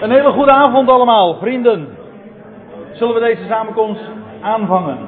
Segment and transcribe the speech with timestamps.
[0.00, 1.88] Een hele goede avond allemaal, vrienden.
[2.92, 4.00] Zullen we deze samenkomst
[4.40, 4.98] aanvangen?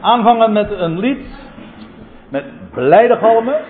[0.00, 1.26] Aanvangen met een lied,
[2.28, 3.60] met blijde galmen.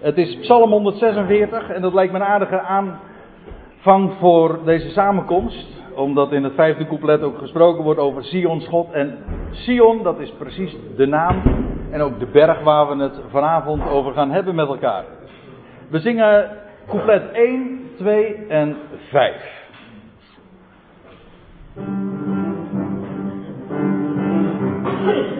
[0.00, 5.66] Het is Psalm 146 en dat lijkt me een aardige aanvang voor deze samenkomst.
[5.94, 8.92] Omdat in het vijfde couplet ook gesproken wordt over Sion's God.
[8.92, 9.18] En
[9.50, 11.42] Sion, dat is precies de naam
[11.90, 15.04] en ook de berg waar we het vanavond over gaan hebben met elkaar.
[15.90, 16.50] We zingen
[16.90, 18.76] couplet 1, 2 en
[19.10, 19.32] 5.
[25.04, 25.39] Prijs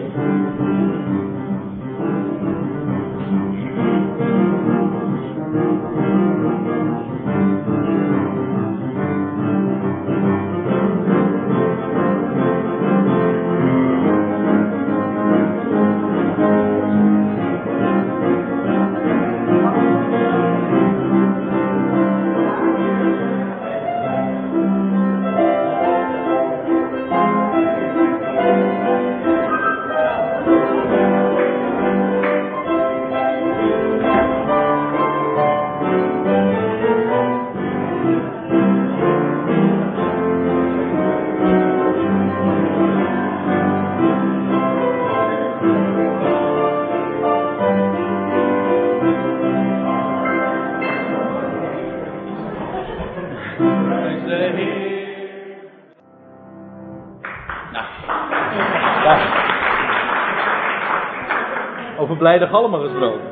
[62.21, 63.27] blijde galmen gesproken.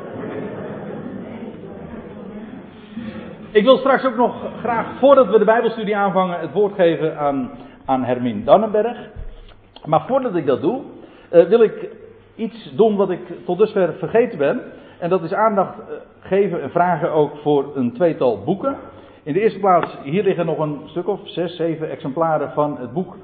[3.50, 7.50] Ik wil straks ook nog graag, voordat we de Bijbelstudie aanvangen, het woord geven aan,
[7.84, 8.98] aan Hermine Dannenberg.
[9.84, 10.80] Maar voordat ik dat doe,
[11.28, 11.88] eh, wil ik
[12.36, 14.62] iets doen wat ik tot dusver vergeten ben.
[14.98, 15.86] En dat is aandacht eh,
[16.20, 18.76] geven en vragen ook voor een tweetal boeken.
[19.22, 22.92] In de eerste plaats, hier liggen nog een stuk of zes, zeven exemplaren van het
[22.92, 23.16] boek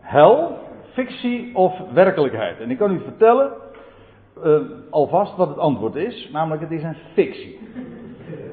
[0.00, 0.58] Hel,
[0.92, 2.60] fictie of werkelijkheid.
[2.60, 3.52] En ik kan u vertellen,
[4.44, 4.52] eh,
[4.90, 7.58] alvast wat het antwoord is, namelijk het is een fictie.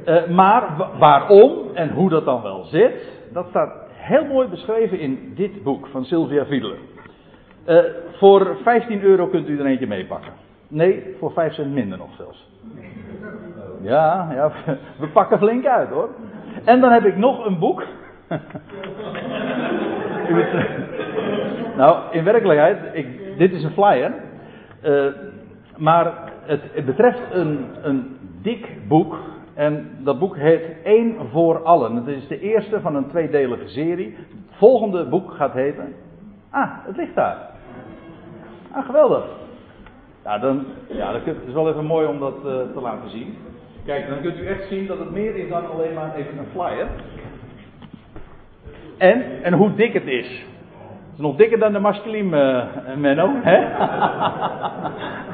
[0.05, 2.94] Eh, maar wa- waarom en hoe dat dan wel zit,
[3.33, 6.77] dat staat heel mooi beschreven in dit boek van Sylvia Fiedler.
[7.66, 7.77] Eh,
[8.17, 10.31] voor 15 euro kunt u er eentje meepakken.
[10.67, 12.50] Nee, voor 5 cent minder nog zelfs.
[13.81, 14.51] Ja, ja,
[15.00, 16.09] we pakken flink uit hoor.
[16.63, 17.83] En dan heb ik nog een boek.
[21.77, 23.07] Nou, in werkelijkheid, ik,
[23.38, 24.13] dit is een flyer.
[24.81, 25.05] Eh,
[25.78, 26.13] maar
[26.45, 29.17] het, betreft een, een dik boek.
[29.53, 31.95] En dat boek heet Eén voor Allen.
[31.95, 34.16] Het is de eerste van een tweedelige serie.
[34.17, 35.94] Het volgende boek gaat heten.
[36.50, 37.38] Ah, het ligt daar.
[38.72, 39.25] Ah, geweldig.
[40.23, 43.38] Ja, dan, ja, dat is wel even mooi om dat eh, te laten zien.
[43.85, 46.51] Kijk, dan kunt u echt zien dat het meer is dan alleen maar even een
[46.51, 46.88] flyer.
[48.97, 50.28] En, en hoe dik het is.
[50.28, 53.57] Het is nog dikker dan de masculine eh, Menno, hè?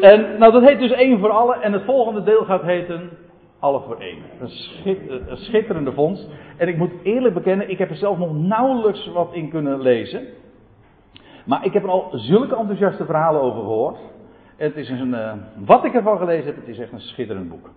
[0.00, 1.54] en, nou, dat heet dus één voor alle.
[1.54, 3.10] En het volgende deel gaat heten
[3.58, 4.18] alle voor één.
[4.40, 6.28] Een, schit- een schitterende vondst.
[6.56, 10.26] En ik moet eerlijk bekennen, ik heb er zelf nog nauwelijks wat in kunnen lezen.
[11.44, 13.98] Maar ik heb er al zulke enthousiaste verhalen over gehoord.
[14.56, 15.32] Het is een, eh,
[15.64, 17.70] wat ik ervan gelezen heb, het is echt een schitterend boek.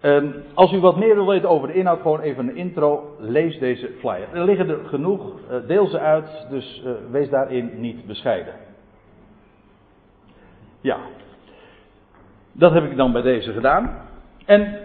[0.00, 3.58] Ehm, als u wat meer wil weten over de inhoud, gewoon even een intro, lees
[3.58, 4.28] deze flyer.
[4.32, 8.52] Er liggen er genoeg, eh, deel ze uit, dus eh, wees daarin niet bescheiden.
[10.88, 10.98] Ja,
[12.52, 13.90] dat heb ik dan bij deze gedaan.
[14.44, 14.78] En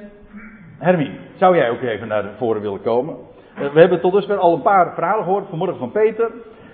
[0.78, 3.16] Hermie, zou jij ook even naar voren willen komen?
[3.56, 6.32] Eh, we hebben tot dusver al een paar verhalen gehoord, vanmorgen van Peter.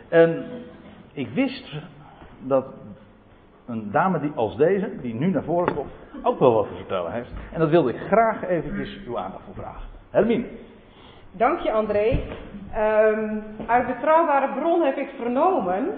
[0.07, 0.45] En
[1.13, 1.75] ik wist
[2.41, 2.66] dat
[3.66, 5.91] een dame die, als deze, die nu naar voren komt,
[6.23, 7.31] ook wel wat te vertellen heeft.
[7.53, 9.88] En dat wilde ik graag eventjes uw aandacht voor vragen.
[10.09, 10.46] Hermine.
[11.31, 12.19] Dank je, André.
[12.73, 15.94] Ehm, uit betrouwbare bron heb ik vernomen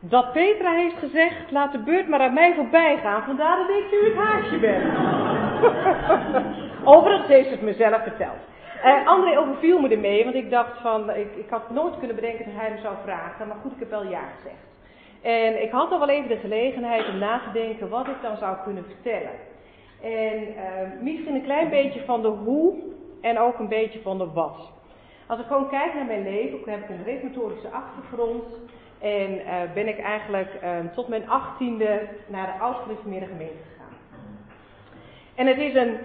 [0.00, 3.22] dat Petra heeft gezegd: laat de beurt maar aan mij voorbij gaan.
[3.22, 4.82] Vandaar dat ik nu het haasje ben.
[6.94, 8.38] Overigens heeft het mezelf verteld.
[8.82, 12.44] Eh, André overviel me ermee, want ik dacht van, ik, ik had nooit kunnen bedenken
[12.44, 14.66] dat hij me zou vragen, maar goed, ik heb wel ja gezegd.
[15.22, 18.36] En ik had al wel even de gelegenheid om na te denken wat ik dan
[18.36, 19.36] zou kunnen vertellen.
[20.02, 22.74] En eh, misschien een klein beetje van de hoe
[23.20, 24.72] en ook een beetje van de wat.
[25.26, 28.44] Als ik gewoon kijk naar mijn leven, heb ik een reformatorische achtergrond.
[29.00, 33.96] En eh, ben ik eigenlijk eh, tot mijn achttiende naar de oud-gereformeerde gemeente gegaan.
[35.34, 35.98] En het is een,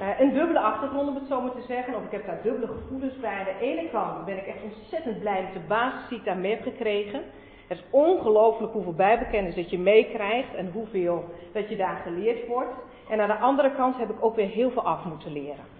[0.00, 1.94] eh, een dubbele achtergrond, om het zo maar te zeggen.
[1.94, 3.38] Of ik heb daar dubbele gevoelens bij.
[3.38, 6.36] Aan de ene kant ben ik echt ontzettend blij met de basis die ik daar
[6.36, 7.22] mee heb gekregen.
[7.66, 12.74] Het is ongelooflijk hoeveel bijbelkennis dat je meekrijgt en hoeveel dat je daar geleerd wordt.
[13.10, 15.75] En aan de andere kant heb ik ook weer heel veel af moeten leren.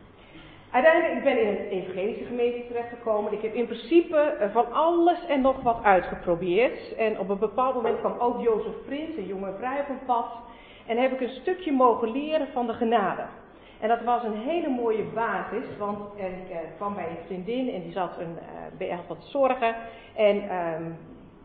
[0.76, 3.32] Uiteindelijk, ik ben in een evangelische gemeente terechtgekomen.
[3.32, 6.94] Ik heb in principe eh, van alles en nog wat uitgeprobeerd.
[6.96, 10.26] En op een bepaald moment kwam ook Jozef Prins, een jonge vrouw, op een pad.
[10.86, 13.22] En heb ik een stukje mogen leren van de genade.
[13.80, 17.82] En dat was een hele mooie basis, want ik uh, kwam bij een vriendin en
[17.82, 19.74] die zat een, uh, bij wat zorgen.
[20.14, 20.96] En, um,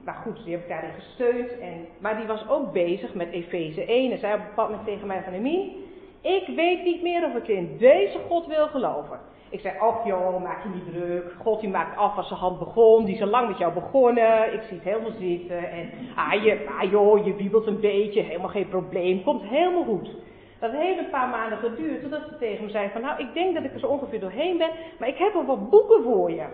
[0.04, 1.60] maar goed, die heb ik daarin gesteund.
[1.60, 4.88] En, maar die was ook bezig met Efeze 1 en zei op een bepaald moment
[4.88, 5.90] tegen mij van Emien,
[6.22, 9.20] ik weet niet meer of ik in deze God wil geloven.
[9.50, 11.34] Ik zei, ach joh, maak je niet druk.
[11.40, 13.06] God die maakt af als zijn hand begon.
[13.06, 14.54] Die is al lang met jou begonnen.
[14.54, 15.70] Ik zie het helemaal zitten.
[15.72, 18.22] En ah, je, ah joh, je wiebelt een beetje.
[18.22, 19.24] Helemaal geen probleem.
[19.24, 20.16] Komt helemaal goed.
[20.60, 22.02] Dat heeft een paar maanden geduurd.
[22.02, 24.58] Totdat ze tegen me zei van, nou ik denk dat ik er zo ongeveer doorheen
[24.58, 24.70] ben.
[25.00, 26.46] Maar ik heb al wat boeken voor je.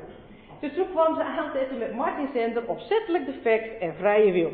[0.59, 4.51] Dus toen kwam ze aanzetten met Martin Zender, opzettelijk defect en vrije wil.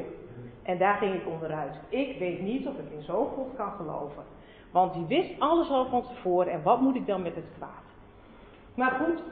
[0.63, 1.75] En daar ging ik onderuit.
[1.89, 4.23] Ik weet niet of ik in zo'n God kan geloven.
[4.73, 7.83] Want die wist alles al van tevoren en wat moet ik dan met het kwaad?
[8.75, 9.23] Maar goed,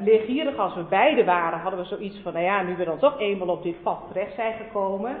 [0.00, 3.18] leergierig als we beide waren, hadden we zoiets van, nou ja, nu we dan toch
[3.18, 5.16] eenmaal op dit pad terecht zijn gekomen,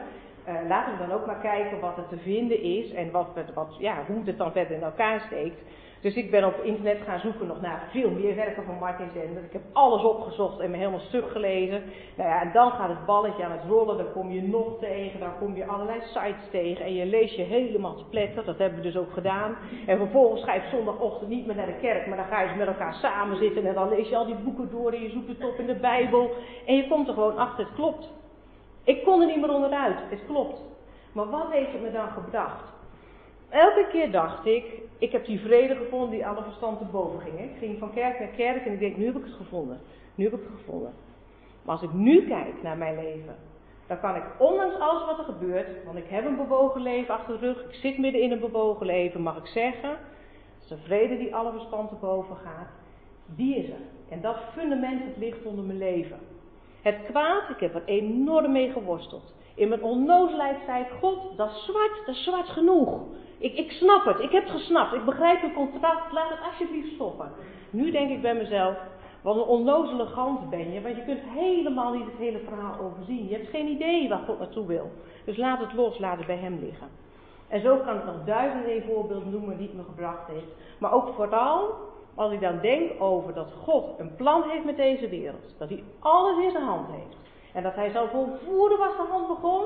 [0.48, 3.76] uh, laten we dan ook maar kijken wat er te vinden is en wat, wat,
[3.78, 5.60] ja, hoe het dan verder in elkaar steekt.
[6.00, 9.44] Dus ik ben op internet gaan zoeken nog naar veel meer werken van Martin Zender.
[9.44, 11.82] Ik heb alles opgezocht en me helemaal stuk gelezen.
[12.16, 13.96] Nou ja, en dan gaat het balletje aan het rollen.
[13.96, 16.84] Dan kom je nog tegen, dan kom je allerlei sites tegen.
[16.84, 18.44] En je leest je helemaal te pletter.
[18.44, 19.56] Dat hebben we dus ook gedaan.
[19.86, 22.06] En vervolgens ga je zondagochtend niet meer naar de kerk.
[22.06, 23.66] Maar dan ga je met elkaar samen zitten.
[23.66, 24.92] En dan lees je al die boeken door.
[24.92, 26.30] En je zoekt het op in de Bijbel.
[26.66, 28.08] En je komt er gewoon achter, het klopt.
[28.84, 29.98] Ik kon er niet meer onderuit.
[30.10, 30.60] Het klopt.
[31.12, 32.76] Maar wat heeft het me dan gebracht?
[33.48, 34.64] Elke keer dacht ik,
[34.98, 37.40] ik heb die vrede gevonden die alle verstand te boven ging.
[37.40, 39.80] Ik ging van kerk naar kerk en ik denk, nu heb ik het gevonden.
[40.14, 40.92] Nu heb ik het gevonden.
[41.62, 43.36] Maar als ik nu kijk naar mijn leven,
[43.86, 47.40] dan kan ik ondanks alles wat er gebeurt, want ik heb een bewogen leven achter
[47.40, 50.76] de rug, ik zit midden in een bewogen leven, mag ik zeggen, dat is de
[50.76, 52.68] vrede die alle verstand te boven gaat,
[53.26, 53.80] die is er.
[54.08, 56.18] En dat fundament ligt onder mijn leven.
[56.82, 59.34] Het kwaad, ik heb er enorm mee geworsteld.
[59.54, 63.00] In mijn onnozelheid zei ik, God, dat is zwart, dat is zwart genoeg.
[63.38, 66.94] Ik, ik snap het, ik heb het gesnapt, ik begrijp uw contract, laat het alsjeblieft
[66.94, 67.32] stoppen.
[67.70, 68.76] Nu denk ik bij mezelf,
[69.22, 73.28] wat een onnozele gans ben je, want je kunt helemaal niet het hele verhaal overzien.
[73.28, 74.90] Je hebt geen idee waar God naartoe wil.
[75.24, 76.88] Dus laat het los, laat het bij hem liggen.
[77.48, 80.52] En zo kan ik nog duizenden voorbeelden noemen die het me gebracht heeft.
[80.78, 81.74] Maar ook vooral
[82.14, 85.54] als ik dan denk over dat God een plan heeft met deze wereld.
[85.58, 87.16] Dat hij alles in zijn hand heeft.
[87.52, 89.64] En dat hij zal volvoeren wat zijn hand begon.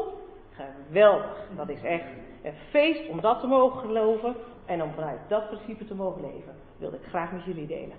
[0.50, 1.48] Geweldig.
[1.56, 2.04] Dat is echt
[2.42, 4.34] een feest om dat te mogen geloven
[4.66, 6.54] en om vanuit dat principe te mogen leven.
[6.78, 7.96] Wilde ik graag met jullie delen.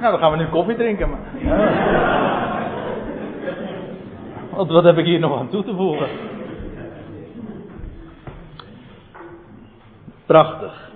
[0.00, 1.10] Nou, dan gaan we nu koffie drinken.
[1.10, 1.20] Maar.
[4.50, 6.08] Wat heb ik hier nog aan toe te voegen?
[10.26, 10.90] Prachtig.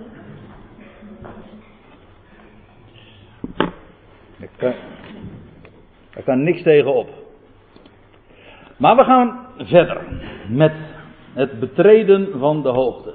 [4.39, 4.73] Ik kan,
[6.17, 7.09] daar kan niks tegen op.
[8.77, 10.01] Maar we gaan verder
[10.49, 10.73] met
[11.33, 13.13] het betreden van de hoogte.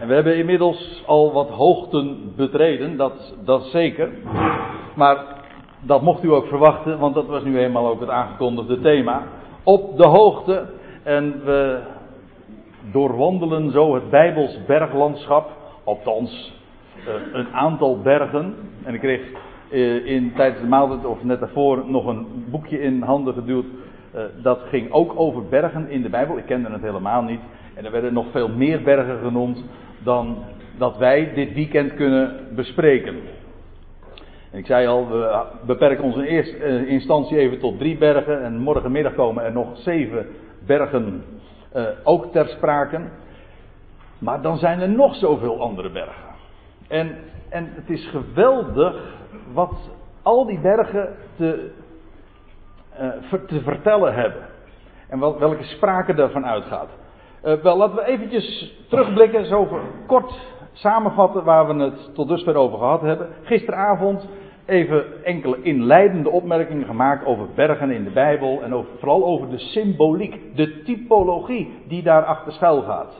[0.00, 4.10] En we hebben inmiddels al wat hoogten betreden, dat, dat zeker.
[4.94, 5.24] Maar
[5.80, 9.22] dat mocht u ook verwachten, want dat was nu eenmaal ook het aangekondigde thema.
[9.62, 10.66] Op de hoogte.
[11.02, 11.80] En we
[12.92, 15.50] doorwandelen zo het Bijbels berglandschap.
[15.84, 16.52] Althans,
[16.98, 18.54] uh, een aantal bergen.
[18.84, 19.20] En ik kreeg
[20.04, 23.64] in, tijdens de maaltijd of net daarvoor nog een boekje in handen geduwd.
[23.64, 26.38] Uh, dat ging ook over bergen in de Bijbel.
[26.38, 27.40] Ik kende het helemaal niet.
[27.74, 29.64] En er werden nog veel meer bergen genoemd
[29.98, 30.36] dan
[30.78, 33.14] dat wij dit weekend kunnen bespreken.
[34.50, 38.42] En ik zei al, we beperken ons in eerste instantie even tot drie bergen.
[38.42, 40.26] En morgenmiddag komen er nog zeven
[40.66, 41.24] bergen
[42.04, 43.00] ook ter sprake.
[44.18, 46.24] Maar dan zijn er nog zoveel andere bergen.
[46.88, 47.16] En,
[47.48, 49.21] en het is geweldig
[49.52, 49.72] wat
[50.22, 51.70] al die bergen te,
[53.00, 54.42] uh, te vertellen hebben.
[55.08, 56.88] En wel, welke sprake daarvan uitgaat.
[57.44, 59.68] Uh, wel, laten we eventjes terugblikken, zo
[60.06, 60.32] kort
[60.72, 63.28] samenvatten waar we het tot dusver over gehad hebben.
[63.42, 64.28] Gisteravond
[64.66, 69.58] even enkele inleidende opmerkingen gemaakt over bergen in de Bijbel en over, vooral over de
[69.58, 73.14] symboliek, de typologie die daar achter schuil gaat.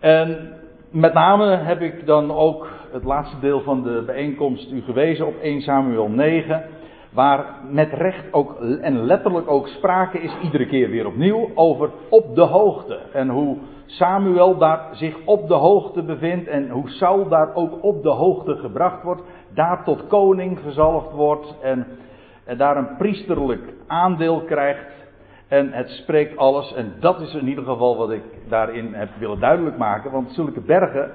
[0.00, 0.52] En
[0.90, 5.34] met name heb ik dan ook het laatste deel van de bijeenkomst u gewezen op
[5.42, 6.64] 1 Samuel 9,
[7.12, 12.34] waar met recht ook en letterlijk ook sprake is iedere keer weer opnieuw over op
[12.34, 13.56] de hoogte en hoe
[13.86, 18.56] Samuel daar zich op de hoogte bevindt en hoe Saul daar ook op de hoogte
[18.56, 19.22] gebracht wordt,
[19.54, 21.86] daar tot koning gezalfd wordt en,
[22.44, 24.98] en daar een priesterlijk aandeel krijgt.
[25.48, 26.74] En het spreekt alles.
[26.74, 30.10] En dat is in ieder geval wat ik daarin heb willen duidelijk maken.
[30.10, 31.12] Want zulke bergen,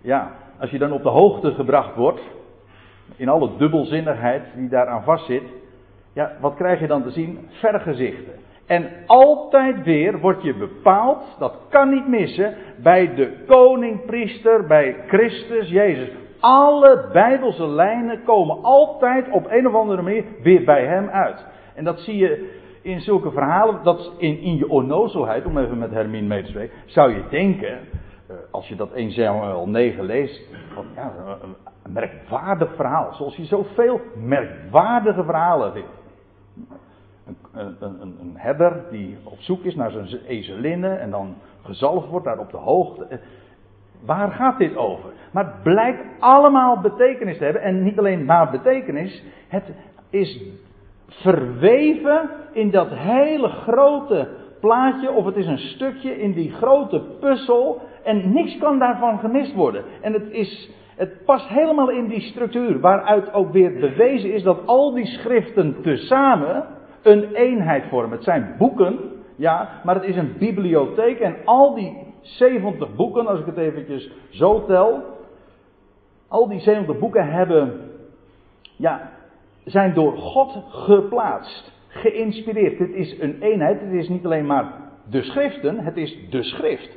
[0.00, 0.30] ja,
[0.60, 2.20] als je dan op de hoogte gebracht wordt,
[3.16, 5.42] in alle dubbelzinnigheid die daaraan vastzit,
[6.12, 7.38] ja, wat krijg je dan te zien?
[7.48, 8.32] Vergezichten.
[8.66, 14.96] En altijd weer wordt je bepaald, dat kan niet missen, bij de koning, priester, bij
[15.06, 16.08] Christus Jezus.
[16.40, 21.46] Alle bijbelse lijnen komen altijd op een of andere manier weer bij hem uit.
[21.74, 25.90] En dat zie je in zulke verhalen, dat in, in je onnozelheid, om even met
[25.90, 27.78] Hermine mee te spreken, zou je denken,
[28.50, 30.40] als je dat 1 Samuel 9 leest,
[30.94, 31.12] ja,
[31.42, 33.12] een merkwaardig verhaal.
[33.12, 35.88] Zoals je zoveel merkwaardige verhalen vindt.
[37.26, 37.36] Een,
[37.80, 42.26] een, een, een herder die op zoek is naar zijn ezelinnen en dan gezalfd wordt
[42.26, 43.20] daar op de hoogte.
[44.04, 45.12] Waar gaat dit over?
[45.30, 47.62] Maar het blijkt allemaal betekenis te hebben.
[47.62, 49.22] En niet alleen maar betekenis.
[49.48, 49.72] Het
[50.10, 50.42] is
[51.08, 54.28] verweven in dat hele grote
[54.60, 55.10] plaatje.
[55.10, 57.82] Of het is een stukje in die grote puzzel.
[58.04, 59.84] En niks kan daarvan gemist worden.
[60.00, 64.66] En het is het past helemaal in die structuur, waaruit ook weer bewezen is dat
[64.66, 66.64] al die schriften tezamen
[67.02, 68.10] een eenheid vormen.
[68.10, 68.98] Het zijn boeken,
[69.36, 74.10] ja, maar het is een bibliotheek en al die 70 boeken, als ik het eventjes
[74.30, 75.02] zo tel,
[76.28, 77.80] al die 70 boeken hebben,
[78.76, 79.10] ja,
[79.64, 82.78] zijn door God geplaatst, geïnspireerd.
[82.78, 84.72] Het is een eenheid, het is niet alleen maar
[85.10, 86.96] de schriften, het is de schrift,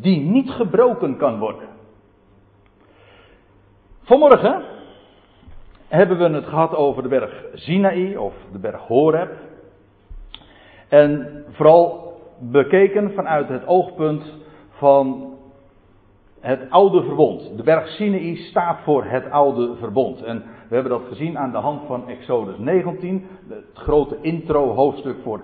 [0.00, 1.68] die niet gebroken kan worden.
[4.02, 4.62] Vanmorgen
[5.88, 9.30] hebben we het gehad over de berg Sinaï of de berg Horeb.
[10.88, 14.32] En vooral bekeken vanuit het oogpunt
[14.70, 15.32] van
[16.40, 17.56] het oude verbond.
[17.56, 20.22] De berg Sinaï staat voor het oude verbond.
[20.22, 25.16] En we hebben dat gezien aan de hand van Exodus 19, het grote intro hoofdstuk
[25.22, 25.40] voor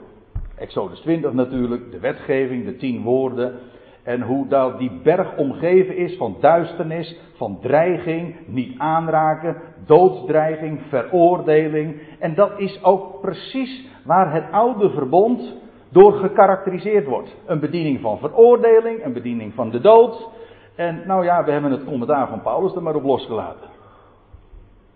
[0.57, 3.59] Exodus 20 natuurlijk, de wetgeving, de tien woorden.
[4.03, 12.01] En hoe dat die berg omgeven is van duisternis, van dreiging, niet aanraken, doodsdreiging, veroordeling.
[12.19, 15.57] En dat is ook precies waar het oude verbond
[15.89, 17.37] door gekarakteriseerd wordt.
[17.47, 20.29] Een bediening van veroordeling, een bediening van de dood.
[20.75, 23.69] En nou ja, we hebben het commentaar van Paulus er maar op losgelaten.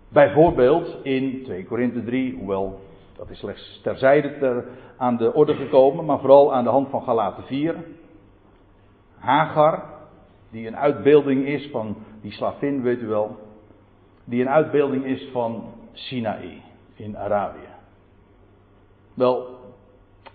[0.09, 2.79] Bijvoorbeeld in 2 Korinthe 3, hoewel
[3.17, 4.65] dat is slechts terzijde ter,
[4.97, 7.75] aan de orde gekomen, maar vooral aan de hand van Galaten 4.
[9.25, 9.83] Hagar,
[10.51, 13.37] die een uitbeelding is van die slavin, weet u wel,
[14.23, 16.61] die een uitbeelding is van Sinaï
[16.95, 17.69] in Arabië.
[19.13, 19.47] Wel,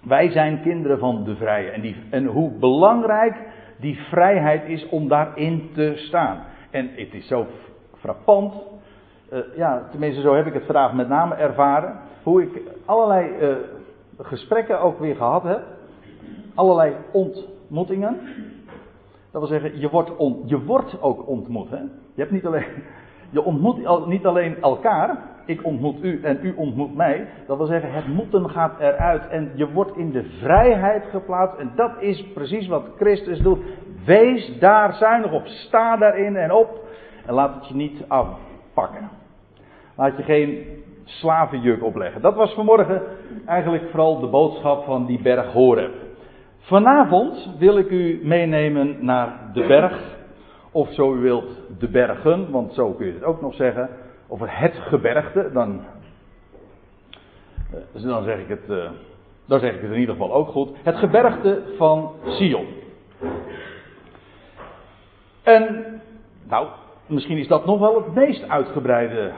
[0.03, 3.37] wij zijn kinderen van de vrije en, die, en hoe belangrijk
[3.81, 6.45] die vrijheid is om daarin te staan.
[6.71, 7.47] En het is zo
[7.99, 8.55] frappant,
[9.33, 13.57] uh, ja, tenminste zo heb ik het vandaag met name ervaren, hoe ik allerlei uh,
[14.19, 15.63] gesprekken ook weer gehad heb,
[16.55, 18.19] allerlei ontmoetingen.
[19.33, 20.13] Dat wil zeggen, je wordt,
[20.45, 21.71] je wordt ook ontmoet.
[21.71, 21.79] Hè?
[21.79, 22.65] Je, hebt niet alleen,
[23.31, 25.19] je ontmoet niet alleen elkaar.
[25.47, 27.29] Ik ontmoet u en u ontmoet mij.
[27.47, 29.29] Dat wil zeggen, het moeten gaat eruit.
[29.29, 31.59] En je wordt in de vrijheid geplaatst.
[31.59, 33.59] En dat is precies wat Christus doet.
[34.05, 35.47] Wees daar zuinig op.
[35.47, 36.89] Sta daarin en op.
[37.27, 39.11] En laat het je niet afpakken.
[39.97, 40.67] Laat je geen
[41.05, 42.21] slavenjuk opleggen.
[42.21, 43.03] Dat was vanmorgen
[43.47, 45.95] eigenlijk vooral de boodschap van die berg Horeb.
[46.61, 50.19] Vanavond wil ik u meenemen naar de berg,
[50.71, 53.89] of zo u wilt de bergen, want zo kun je het ook nog zeggen,
[54.27, 55.81] of het gebergte, dan,
[57.95, 58.91] eh, dan, zeg ik het, eh,
[59.47, 60.71] dan zeg ik het in ieder geval ook goed.
[60.83, 62.67] Het gebergte van Sion.
[65.43, 65.85] En,
[66.49, 66.67] nou,
[67.07, 69.33] misschien is dat nog wel het meest uitgebreide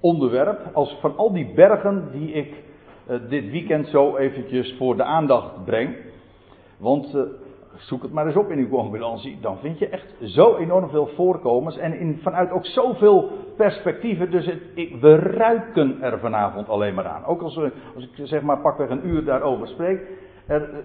[0.00, 2.54] onderwerp, als van al die bergen die ik
[3.10, 5.96] uh, dit weekend zo eventjes voor de aandacht breng.
[6.82, 7.22] Want uh,
[7.76, 9.38] zoek het maar eens op in uw concurentie.
[9.40, 11.76] Dan vind je echt zo enorm veel voorkomens.
[11.76, 14.30] En in, vanuit ook zoveel perspectieven.
[14.30, 17.24] Dus het, ik, we ruiken er vanavond alleen maar aan.
[17.24, 17.58] Ook als,
[17.94, 20.00] als ik zeg maar pakweg een uur daarover spreek.
[20.46, 20.84] Er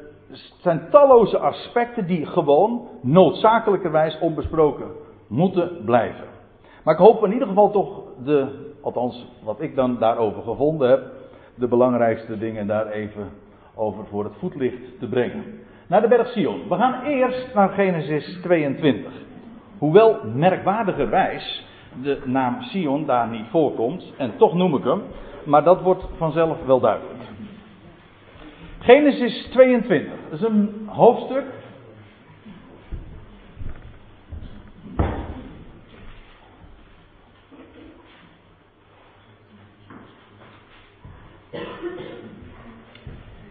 [0.57, 4.87] zijn talloze aspecten die gewoon noodzakelijkerwijs onbesproken
[5.27, 6.25] moeten blijven.
[6.83, 8.47] Maar ik hoop in ieder geval toch de,
[8.81, 11.01] althans wat ik dan daarover gevonden heb,
[11.55, 13.29] de belangrijkste dingen daar even
[13.75, 15.43] over voor het voetlicht te brengen
[15.87, 16.67] naar de berg Sion.
[16.69, 19.11] We gaan eerst naar Genesis 22.
[19.77, 21.65] Hoewel merkwaardigerwijs
[22.01, 25.01] de naam Sion daar niet voorkomt, en toch noem ik hem,
[25.43, 27.15] maar dat wordt vanzelf wel duidelijk.
[28.79, 31.45] Genesis 22, dat is een hoofdstuk.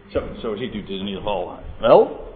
[0.07, 2.26] Zo, zo ziet u het in ieder geval wel.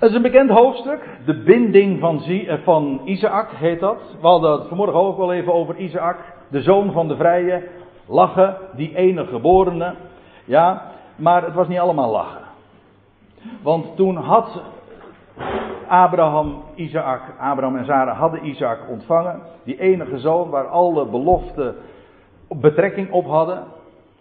[0.00, 1.18] Het is een bekend hoofdstuk.
[1.24, 4.16] De binding van, eh, van Isaac heet dat.
[4.20, 6.16] We hadden het vanmorgen ook wel even over Isaac.
[6.48, 7.68] De zoon van de vrije.
[8.06, 9.94] Lachen, die ene geborene.
[10.44, 10.82] Ja,
[11.16, 12.40] maar het was niet allemaal lachen.
[13.62, 14.62] Want toen had
[15.88, 19.40] Abraham, Isaac, Abraham en Sarah hadden Isaac ontvangen.
[19.64, 21.74] Die enige zoon waar alle beloften
[22.48, 23.64] betrekking op hadden.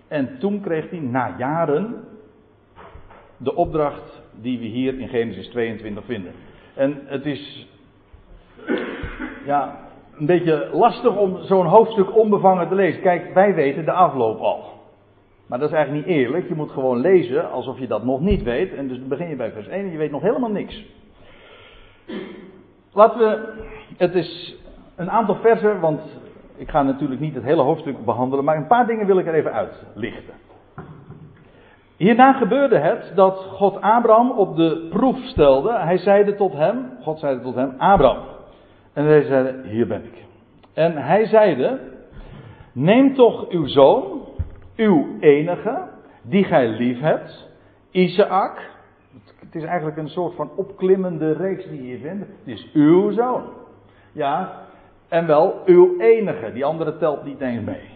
[0.08, 2.04] En toen kreeg hij na jaren
[3.38, 6.32] de opdracht die we hier in Genesis 22 vinden.
[6.76, 7.68] En het is
[9.46, 9.78] ja,
[10.18, 13.02] een beetje lastig om zo'n hoofdstuk onbevangen te lezen.
[13.02, 14.64] Kijk, wij weten de afloop al.
[15.48, 16.48] Maar dat is eigenlijk niet eerlijk.
[16.48, 18.74] Je moet gewoon lezen alsof je dat nog niet weet.
[18.74, 20.86] En dus begin je bij vers 1 en je weet nog helemaal niks.
[22.94, 23.54] Laten we.
[23.98, 24.56] Het is
[24.96, 26.02] een aantal versen, want
[26.56, 28.46] ik ga natuurlijk niet het hele hoofdstuk behandelen.
[28.46, 30.34] Maar een paar dingen wil ik er even uitlichten.
[32.00, 35.78] Hierna gebeurde het dat God Abraham op de proef stelde.
[35.80, 38.24] Hij zeide tot hem, God zeide tot hem, Abraham.
[38.94, 40.24] En hij zeide, hier ben ik.
[40.74, 41.80] En hij zeide,
[42.74, 44.22] neem toch uw zoon,
[44.76, 45.88] uw enige,
[46.22, 47.50] die gij lief hebt,
[47.92, 48.70] Isaac.
[49.40, 52.28] Het is eigenlijk een soort van opklimmende reeks die je hier vindt.
[52.28, 53.44] Het is uw zoon.
[54.12, 54.52] Ja,
[55.08, 56.52] en wel uw enige.
[56.54, 57.90] Die andere telt niet eens mee.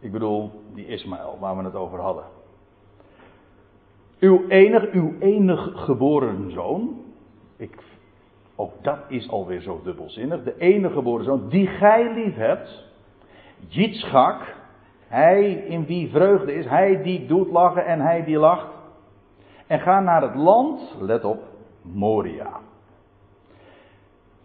[0.00, 2.24] Ik bedoel, die Ismaël, waar we het over hadden.
[4.20, 7.00] Uw enig, uw enig geboren zoon.
[7.56, 7.78] Ik,
[8.56, 10.42] ook dat is alweer zo dubbelzinnig.
[10.42, 12.84] De enige geboren zoon die gij lief hebt.
[13.68, 14.54] Jitschak.
[15.06, 16.66] Hij in wie vreugde is.
[16.66, 18.66] Hij die doet lachen en hij die lacht.
[19.66, 21.42] En ga naar het land, let op,
[21.82, 22.60] Moria.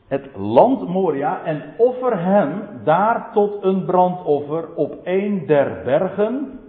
[0.07, 6.59] Het land Moria en offer hem daar tot een brandoffer op een der bergen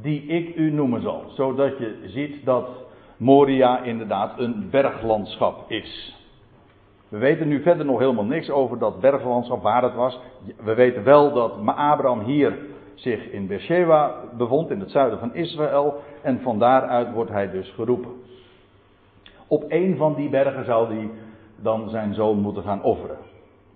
[0.00, 1.24] die ik u noemen zal.
[1.28, 2.68] Zodat je ziet dat
[3.16, 6.20] Moria inderdaad een berglandschap is.
[7.08, 10.20] We weten nu verder nog helemaal niks over dat berglandschap, waar het was.
[10.64, 12.58] We weten wel dat Abraham hier
[12.94, 15.94] zich in Beersheba bevond, in het zuiden van Israël.
[16.22, 18.10] En van daaruit wordt hij dus geroepen.
[19.46, 21.10] Op een van die bergen zou hij
[21.56, 23.16] dan zijn zoon moeten gaan offeren.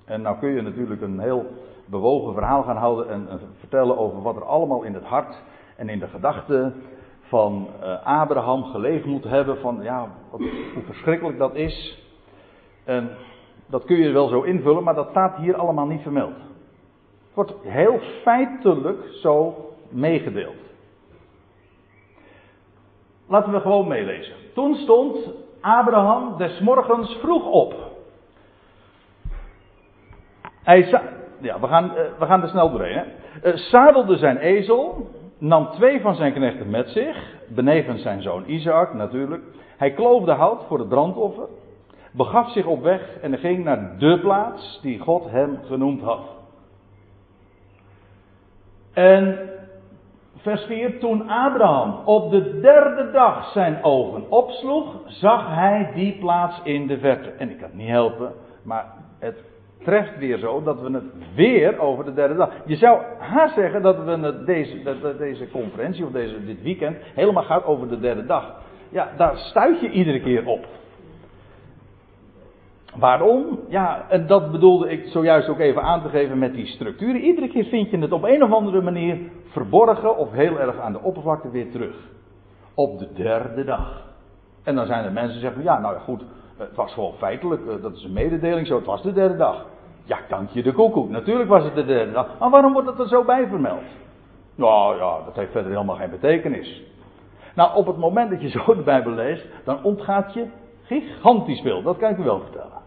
[0.05, 1.47] En nou kun je natuurlijk een heel
[1.87, 5.37] bewogen verhaal gaan houden en, en vertellen over wat er allemaal in het hart
[5.77, 6.75] en in de gedachten
[7.21, 9.59] van uh, Abraham geleefd moet hebben.
[9.59, 10.41] Van ja, wat,
[10.75, 12.05] hoe verschrikkelijk dat is.
[12.85, 13.11] En
[13.67, 16.35] dat kun je wel zo invullen, maar dat staat hier allemaal niet vermeld.
[16.35, 19.55] Het wordt heel feitelijk zo
[19.89, 20.65] meegedeeld.
[23.29, 24.35] Laten we gewoon meelezen.
[24.55, 25.19] Toen stond
[25.61, 27.75] Abraham des morgens vroeg op.
[30.63, 30.89] Hij
[31.41, 32.97] ja, we gaan, uh, we gaan er snel doorheen.
[32.97, 33.05] Hè.
[33.43, 38.95] Uh, zadelde zijn ezel nam twee van zijn knechten met zich, benevens zijn zoon Isaac
[38.95, 39.43] natuurlijk.
[39.77, 41.49] Hij kloofde hout voor het brandoffer,
[42.13, 46.35] begaf zich op weg en ging naar de plaats die God hem genoemd had.
[48.93, 49.51] En
[50.37, 56.61] vers 4, toen Abraham op de derde dag zijn ogen opsloeg, zag hij die plaats
[56.63, 57.31] in de verte.
[57.31, 59.45] En ik kan het niet helpen, maar het
[59.87, 62.51] treft weer zo dat we het weer over de derde dag.
[62.65, 67.43] Je zou haast zeggen dat we deze, dat deze conferentie of deze, dit weekend helemaal
[67.43, 68.55] gaat over de derde dag.
[68.89, 70.67] Ja, daar stuit je iedere keer op.
[72.97, 73.61] Waarom?
[73.69, 77.21] Ja, en dat bedoelde ik zojuist ook even aan te geven met die structuren.
[77.21, 79.19] Iedere keer vind je het op een of andere manier
[79.49, 81.97] verborgen of heel erg aan de oppervlakte weer terug.
[82.75, 84.05] Op de derde dag.
[84.63, 86.25] En dan zijn er mensen die zeggen, ja nou ja goed,
[86.57, 89.67] het was gewoon feitelijk, eh, dat is een mededeling zo, het was de derde dag.
[90.07, 91.11] Ja, dank je de koekoek.
[91.11, 92.39] Natuurlijk was het de derde dag.
[92.39, 93.83] Maar waarom wordt het er zo bij vermeld?
[94.55, 96.83] Nou ja, dat heeft verder helemaal geen betekenis.
[97.55, 100.47] Nou, op het moment dat je zo de Bijbel leest, dan ontgaat je
[100.83, 101.83] gigantisch veel.
[101.83, 102.83] Dat kan ik u wel vertellen.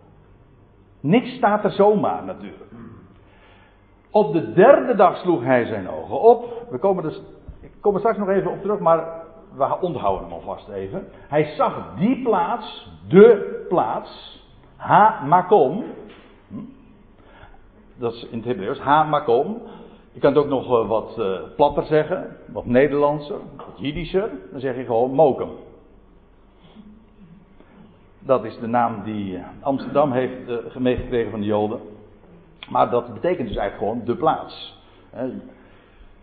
[0.99, 2.71] Niks staat er zomaar natuurlijk.
[4.11, 6.65] Op de derde dag sloeg hij zijn ogen op.
[6.69, 7.21] We komen dus,
[7.61, 9.03] ik kom er straks nog even op terug, maar
[9.55, 11.07] we onthouden hem alvast even.
[11.27, 14.43] Hij zag die plaats, de plaats,
[14.75, 15.83] Ha-Makom.
[17.99, 19.61] Dat is in het Hebreeuws, Ha-Makom.
[20.11, 24.29] Je kan het ook nog eh, wat uh, platter zeggen, wat Nederlandser, wat Jiddischer.
[24.51, 25.49] Dan zeg je gewoon Mokum.
[28.19, 31.79] Dat is de naam die eh, Amsterdam heeft meegekregen van de Joden.
[32.69, 34.81] Maar dat betekent dus eigenlijk gewoon de plaats.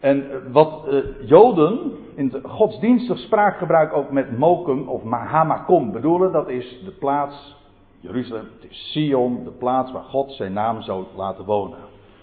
[0.01, 0.85] En wat
[1.25, 7.57] Joden in het godsdienstig spraakgebruik ook met Mokum of Mahamakom bedoelen, dat is de plaats,
[8.01, 11.79] Jeruzalem, het is Sion, de plaats waar God zijn naam zou laten wonen.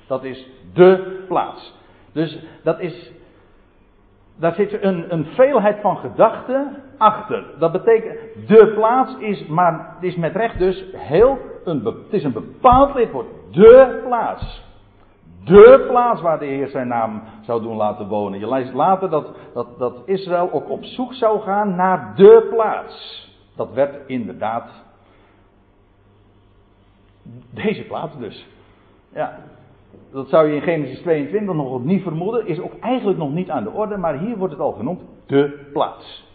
[0.08, 1.74] Dat is de plaats.
[2.12, 3.12] Dus dat is,
[4.36, 7.46] daar zit een, een veelheid van gedachten achter.
[7.60, 12.24] Dat betekent, de plaats is, maar het is met recht dus heel, een, het is
[12.24, 13.28] een bepaald lidwoord.
[13.52, 14.72] De plaats.
[15.44, 18.40] De plaats waar de Heer zijn naam zou doen laten wonen.
[18.40, 23.28] Je leest later dat, dat, dat Israël ook op zoek zou gaan naar de plaats.
[23.56, 24.70] Dat werd inderdaad
[27.50, 28.48] deze plaats dus.
[29.14, 29.40] Ja,
[30.12, 33.64] dat zou je in Genesis 22 nog niet vermoeden, is ook eigenlijk nog niet aan
[33.64, 36.32] de orde, maar hier wordt het al genoemd de plaats.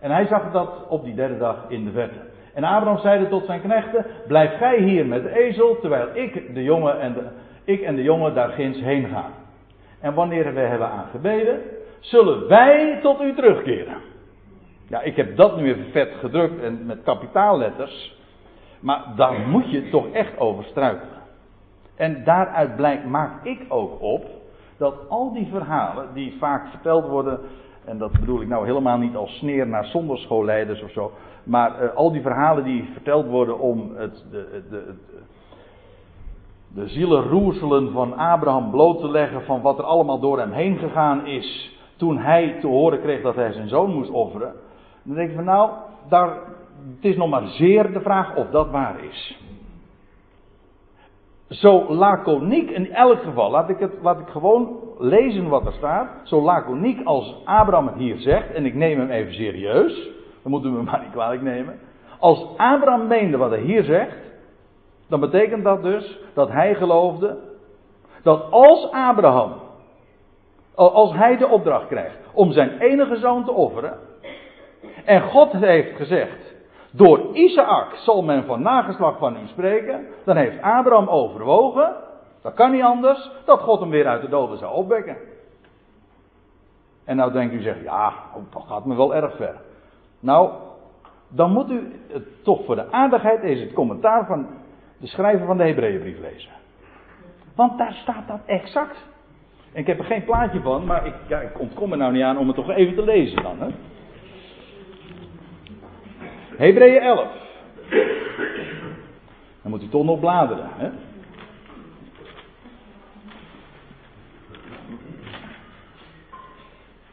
[0.00, 2.18] En hij zag dat op die derde dag in de verte.
[2.54, 6.62] En Abraham zeide tot zijn knechten: Blijf gij hier met de ezel, terwijl ik, de
[6.62, 7.24] jongen en de,
[7.64, 9.32] ik en de jongen daar ginds heen gaan.
[10.00, 11.60] En wanneer we hebben aangebeden,
[12.00, 13.96] zullen wij tot u terugkeren.
[14.88, 18.20] Ja, ik heb dat nu even vet gedrukt en met kapitaalletters.
[18.82, 21.20] Maar daar moet je toch echt over struikelen.
[21.96, 24.24] En daaruit blijkt, maak ik ook op
[24.76, 27.40] dat al die verhalen die vaak verteld worden,
[27.84, 31.94] en dat bedoel ik nou helemaal niet als sneer naar zonderschoolleiders of zo, maar uh,
[31.94, 34.94] al die verhalen die verteld worden om het, de, de,
[36.74, 41.26] de, de van Abraham bloot te leggen van wat er allemaal door hem heen gegaan
[41.26, 44.52] is toen hij te horen kreeg dat hij zijn zoon moest offeren.
[45.02, 45.70] Dan denk ik van nou,
[46.08, 46.38] daar,
[46.94, 49.40] het is nog maar zeer de vraag of dat waar is
[51.52, 56.08] zo laconiek in elk geval, laat ik, het, laat ik gewoon lezen wat er staat.
[56.22, 60.10] Zo laconiek als Abraham het hier zegt, en ik neem hem even serieus,
[60.42, 61.78] dan moeten we me maar niet kwalijk nemen.
[62.18, 64.16] Als Abraham meende wat hij hier zegt,
[65.08, 67.38] dan betekent dat dus dat hij geloofde
[68.22, 69.52] dat als Abraham,
[70.74, 73.98] als hij de opdracht krijgt om zijn enige zoon te offeren,
[75.04, 76.51] en God heeft gezegd,
[76.92, 80.06] door Isaac zal men van nageslacht van u spreken.
[80.24, 81.94] Dan heeft Abraham overwogen,
[82.42, 85.16] dat kan niet anders, dat God hem weer uit de doden zou opwekken.
[87.04, 89.56] En nou denkt u zeggen, ja, oh, dat gaat me wel erg ver.
[90.20, 90.50] Nou,
[91.28, 94.46] dan moet u het toch voor de aardigheid eens het commentaar van
[94.98, 96.50] de schrijver van de Hebreeënbrief lezen.
[97.54, 98.96] Want daar staat dat exact.
[99.72, 102.38] En ik heb er geen plaatje van, maar ik, ik ontkom er nou niet aan
[102.38, 103.60] om het toch even te lezen dan.
[103.60, 103.68] Hè?
[106.56, 107.28] Hebreeën 11.
[109.62, 110.68] Dan moet u toch nog bladeren.
[110.76, 110.88] Hè?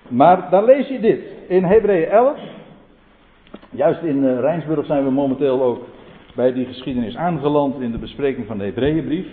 [0.08, 1.22] Maar dan lees je dit.
[1.48, 2.40] In Hebreeën 11.
[3.72, 5.88] Juist in uh, Rijnsburg zijn we momenteel ook
[6.36, 9.28] bij die geschiedenis aangeland in de bespreking van de Hebreeënbrief.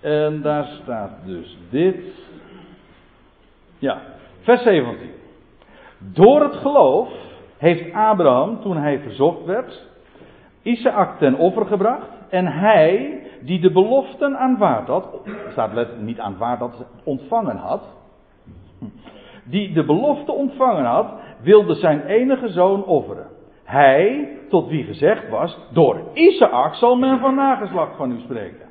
[0.00, 1.96] En daar staat dus dit.
[3.78, 4.02] Ja,
[4.40, 4.96] vers 17.
[5.98, 7.08] Door het geloof
[7.60, 9.86] heeft Abraham, toen hij verzocht werd,
[10.62, 12.08] Isaac ten offer gebracht.
[12.28, 15.18] En hij, die de beloften aanvaard had,
[15.50, 17.82] staat let niet aanvaard had, ontvangen had.
[19.44, 23.26] Die de belofte ontvangen had, wilde zijn enige zoon offeren.
[23.64, 28.68] Hij, tot wie gezegd was, door Isaac zal men van nageslacht van u spreken.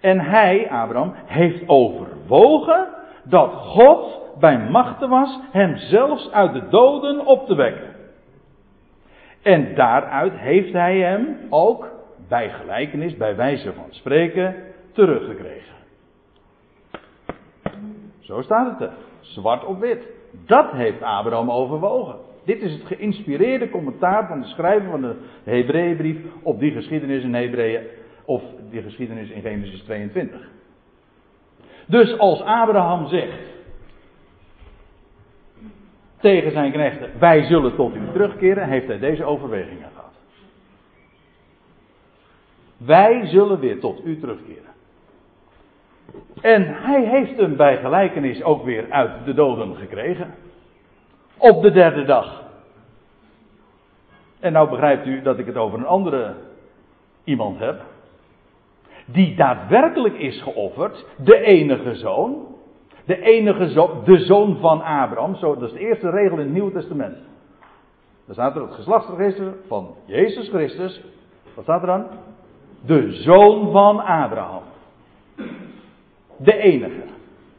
[0.00, 2.88] En hij, Abraham, heeft overwogen
[3.24, 7.94] dat God bij machten was hem zelfs uit de doden op te wekken.
[9.42, 11.88] En daaruit heeft hij hem ook
[12.28, 14.56] bij gelijkenis, bij wijze van spreken,
[14.92, 15.74] teruggekregen.
[18.18, 20.08] Zo staat het er, zwart op wit.
[20.46, 22.16] Dat heeft Abraham overwogen.
[22.44, 27.34] Dit is het geïnspireerde commentaar van de schrijver van de Hebreeënbrief op die geschiedenis in
[27.34, 27.82] Hebreeën,
[28.24, 30.40] of die geschiedenis in Genesis 22.
[31.86, 33.55] Dus als Abraham zegt,
[36.26, 40.12] tegen zijn knechten: Wij zullen tot u terugkeren, heeft hij deze overwegingen gehad.
[42.76, 44.74] Wij zullen weer tot u terugkeren.
[46.40, 50.34] En hij heeft hem bij gelijkenis ook weer uit de doden gekregen.
[51.36, 52.44] Op de derde dag.
[54.40, 56.34] En nou begrijpt u dat ik het over een andere
[57.24, 57.80] iemand heb.
[59.04, 62.55] Die daadwerkelijk is geofferd, de enige zoon.
[63.06, 65.34] De enige zoon, de zoon van Abraham.
[65.34, 67.16] Zo, dat is de eerste regel in het Nieuwe Testament.
[68.24, 71.02] Daar staat er het geslachtsregister van Jezus Christus.
[71.54, 72.06] Wat staat er dan?
[72.86, 74.62] De zoon van Abraham.
[76.36, 77.02] De enige.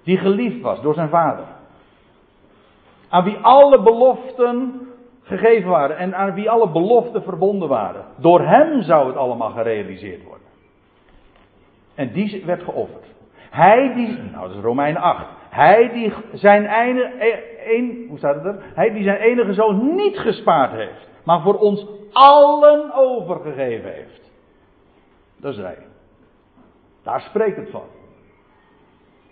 [0.04, 1.46] Die geliefd was door zijn vader.
[3.10, 4.88] Aan wie alle beloften
[5.22, 5.98] gegeven waren.
[5.98, 8.06] En aan wie alle beloften verbonden waren.
[8.16, 10.48] Door hem zou het allemaal gerealiseerd worden.
[11.96, 13.06] En die werd geofferd.
[13.50, 15.26] Hij die, nou dat is Romein 8.
[15.58, 17.12] Hij die zijn enige,
[17.76, 18.64] een, hoe het er?
[18.74, 24.32] Hij die zijn enige zoon niet gespaard heeft, maar voor ons allen overgegeven heeft.
[25.38, 25.78] Dat is hij.
[27.04, 27.86] Daar spreekt het van.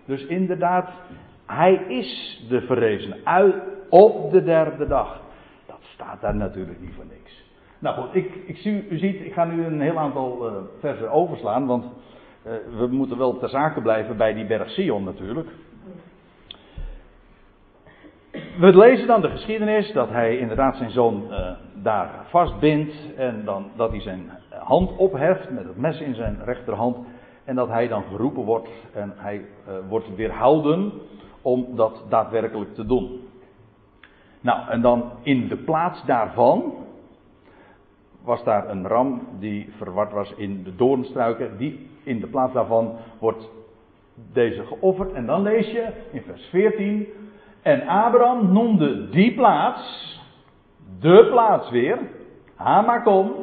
[0.06, 0.90] Dus inderdaad,
[1.46, 3.56] Hij is de verrezen uit
[3.90, 5.22] op de derde dag.
[5.66, 7.44] Dat staat daar natuurlijk niet voor niks.
[7.80, 11.12] Nou goed, ik, ik zie, u ziet, ik ga nu een heel aantal uh, versen
[11.12, 15.50] overslaan, want uh, we moeten wel ter zake blijven bij die berg Sion natuurlijk.
[18.60, 23.72] We lezen dan de geschiedenis dat hij inderdaad zijn zoon uh, daar vastbindt en dan
[23.76, 26.98] dat hij zijn hand opheft met het mes in zijn rechterhand
[27.44, 30.92] en dat hij dan geroepen wordt en hij uh, wordt weerhouden
[31.42, 33.28] om dat daadwerkelijk te doen.
[34.42, 36.74] Nou, en dan in de plaats daarvan
[38.24, 41.58] was daar een ram die verward was in de doornstruiken.
[41.58, 43.50] Die, in de plaats daarvan wordt
[44.34, 45.14] deze geofferd.
[45.14, 47.08] En dan lees je in vers 14.
[47.66, 50.14] En Abraham noemde die plaats,
[51.00, 51.98] de plaats weer,
[52.56, 53.34] Hamakom.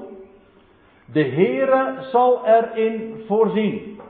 [1.12, 4.00] De Heere zal erin voorzien.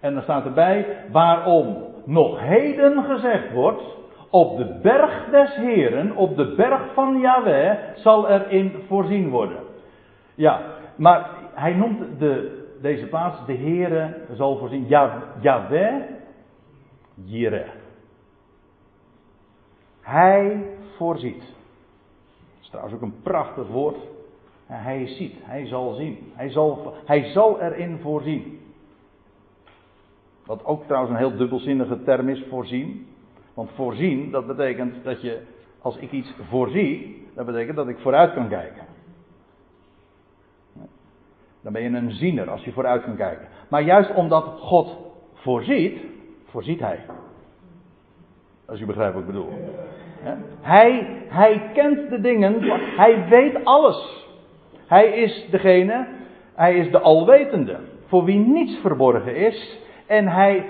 [0.00, 3.82] En dan staat erbij waarom nog heden gezegd wordt,
[4.30, 9.58] op de berg des Heren, op de berg van Yahweh, zal erin voorzien worden.
[10.34, 10.60] Ja,
[10.96, 14.86] maar hij noemt de, deze plaats, de Heere zal voorzien.
[15.40, 15.94] Yahweh,
[17.24, 17.79] Jireh.
[20.10, 21.40] Hij voorziet.
[21.40, 23.96] Dat is trouwens ook een prachtig woord.
[24.66, 26.32] Hij ziet, hij zal zien.
[26.34, 28.60] Hij zal, hij zal erin voorzien.
[30.46, 33.06] Wat ook trouwens een heel dubbelzinnige term is, voorzien.
[33.54, 35.42] Want voorzien, dat betekent dat je,
[35.82, 38.84] als ik iets voorzie, dat betekent dat ik vooruit kan kijken.
[41.60, 43.48] Dan ben je een ziener als je vooruit kan kijken.
[43.68, 44.96] Maar juist omdat God
[45.34, 45.98] voorziet,
[46.44, 47.00] voorziet Hij.
[48.70, 49.48] Als u begrijpt wat ik bedoel.
[50.60, 52.62] Hij, hij kent de dingen,
[52.96, 54.26] hij weet alles.
[54.86, 56.06] Hij is degene,
[56.54, 59.78] hij is de alwetende, voor wie niets verborgen is.
[60.06, 60.64] En hij,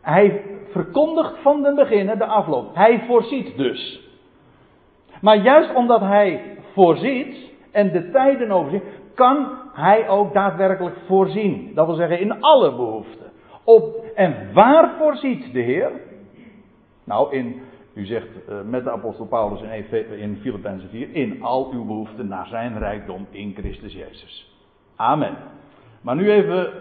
[0.00, 2.74] hij verkondigt van den beginnen de afloop.
[2.74, 4.08] Hij voorziet dus.
[5.20, 7.36] Maar juist omdat hij voorziet
[7.70, 11.72] en de tijden overziet, kan hij ook daadwerkelijk voorzien.
[11.74, 13.30] Dat wil zeggen in alle behoeften.
[13.64, 15.90] Op, en waar voorziet de Heer?
[17.10, 17.60] Nou, in,
[17.94, 22.28] u zegt uh, met de apostel Paulus in, in Filippenzen 4, in al uw behoeften
[22.28, 24.62] naar zijn rijkdom in Christus Jezus.
[24.96, 25.36] Amen.
[26.00, 26.72] Maar nu even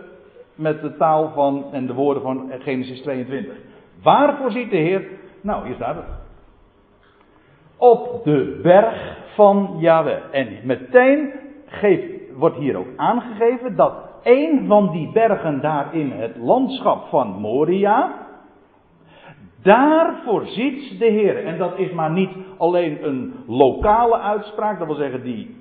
[0.55, 3.53] met de taal van en de woorden van Genesis 22.
[4.03, 5.07] Waarvoor ziet de Heer?
[5.41, 6.05] Nou, hier staat het.
[7.77, 10.21] Op de berg van Yahweh.
[10.31, 11.31] En meteen
[11.65, 17.27] geeft, wordt hier ook aangegeven dat een van die bergen daar in het landschap van
[17.27, 18.27] Moria.
[19.61, 21.45] Daar voorziet de Heer.
[21.45, 25.57] En dat is maar niet alleen een lokale uitspraak, dat wil zeggen die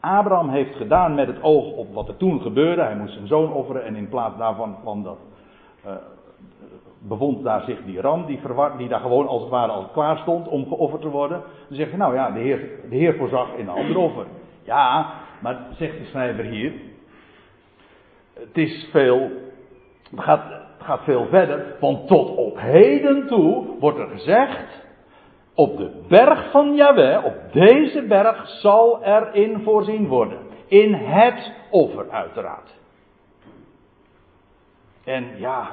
[0.00, 2.82] Abraham heeft gedaan met het oog op wat er toen gebeurde.
[2.82, 5.18] Hij moest zijn zoon offeren en in plaats daarvan kwam dat.
[5.86, 5.92] Uh,
[6.98, 8.40] bevond daar zich die ram, die,
[8.76, 11.42] die daar gewoon als het ware al klaar stond om geofferd te worden.
[11.68, 14.26] Dan zeg je, nou ja, de Heer, de heer voorzag in een ander offer.
[14.62, 16.72] Ja, maar zegt de schrijver hier,
[18.32, 19.30] het is veel,
[20.10, 20.42] het gaat,
[20.82, 24.86] het gaat veel verder, want tot op heden toe wordt er gezegd,
[25.54, 30.38] op de berg van Yahweh, op deze berg zal erin voorzien worden.
[30.66, 32.74] In het offer uiteraard.
[35.04, 35.70] En ja,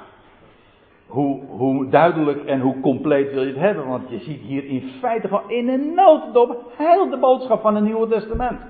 [1.08, 3.88] hoe, hoe, duidelijk en hoe compleet wil je het hebben?
[3.88, 7.84] Want je ziet hier in feite van in een notendop heel de boodschap van het
[7.84, 8.62] Nieuwe Testament.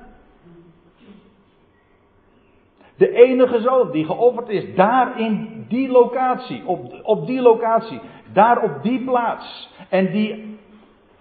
[3.00, 8.02] De enige zoon die geofferd is daar in die locatie, op, op die locatie,
[8.34, 9.70] daar op die plaats.
[9.90, 10.58] En die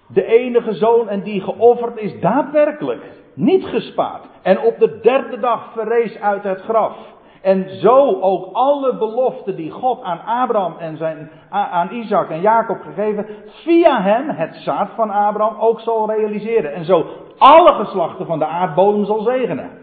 [0.07, 3.03] de enige zoon en die geofferd is daadwerkelijk,
[3.35, 4.25] niet gespaard.
[4.43, 6.97] En op de derde dag verrees uit het graf.
[7.43, 12.81] En zo ook alle beloften die God aan Abraham en zijn, aan Isaac en Jacob
[12.81, 16.73] gegeven, via hem, het zaad van Abraham, ook zal realiseren.
[16.75, 17.07] En zo
[17.39, 19.78] alle geslachten van de aardbodem zal zegenen.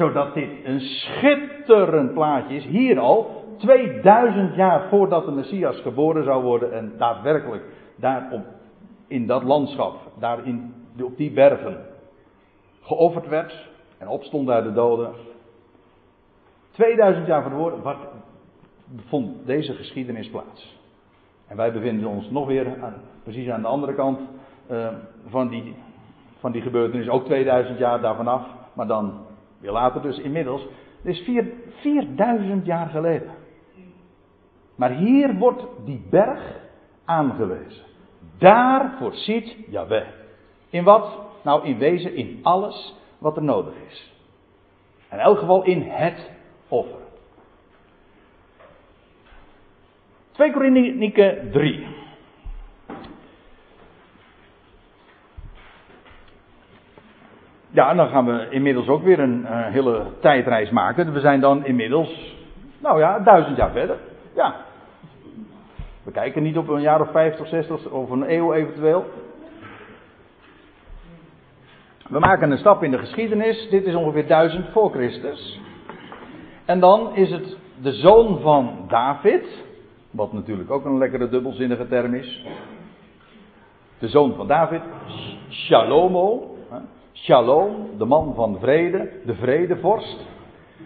[0.00, 6.42] Zodat dit een schitterend plaatje is, hier al, 2000 jaar voordat de Messias geboren zou
[6.42, 7.62] worden en daadwerkelijk
[7.96, 8.44] daar op,
[9.06, 11.86] in dat landschap, daar in, op die bergen,
[12.82, 15.10] geofferd werd en opstond uit de doden.
[16.70, 17.96] 2000 jaar van de wat
[19.08, 20.78] vond deze geschiedenis plaats?
[21.46, 24.20] En wij bevinden ons nog weer aan, precies aan de andere kant
[24.70, 24.88] uh,
[25.26, 25.74] van, die,
[26.38, 29.28] van die gebeurtenis, ook 2000 jaar daarvan af, maar dan
[29.60, 30.62] weer later dus inmiddels.
[31.02, 33.30] Het is 4, 4000 jaar geleden.
[34.74, 36.60] Maar hier wordt die berg
[37.04, 37.84] aangewezen.
[38.38, 40.06] Daar voorziet Yahweh.
[40.70, 41.18] In wat?
[41.44, 44.12] Nou, in wezen in alles wat er nodig is.
[45.10, 46.30] In elk geval in het
[46.68, 46.98] offer.
[50.32, 51.86] 2 Kronieken 3.
[57.70, 61.12] Ja, dan gaan we inmiddels ook weer een uh, hele tijdreis maken.
[61.12, 62.36] We zijn dan inmiddels,
[62.78, 63.96] nou ja, duizend jaar verder.
[64.34, 64.54] Ja.
[66.02, 69.04] We kijken niet op een jaar of 50, 60 of een eeuw eventueel.
[72.08, 73.68] We maken een stap in de geschiedenis.
[73.68, 75.60] Dit is ongeveer 1000 voor Christus.
[76.64, 79.64] En dan is het de zoon van David.
[80.10, 82.44] Wat natuurlijk ook een lekkere dubbelzinnige term is.
[83.98, 84.80] De zoon van David,
[85.48, 86.49] Shalomo.
[87.12, 90.26] Shalom, de man van vrede, de vredevorst.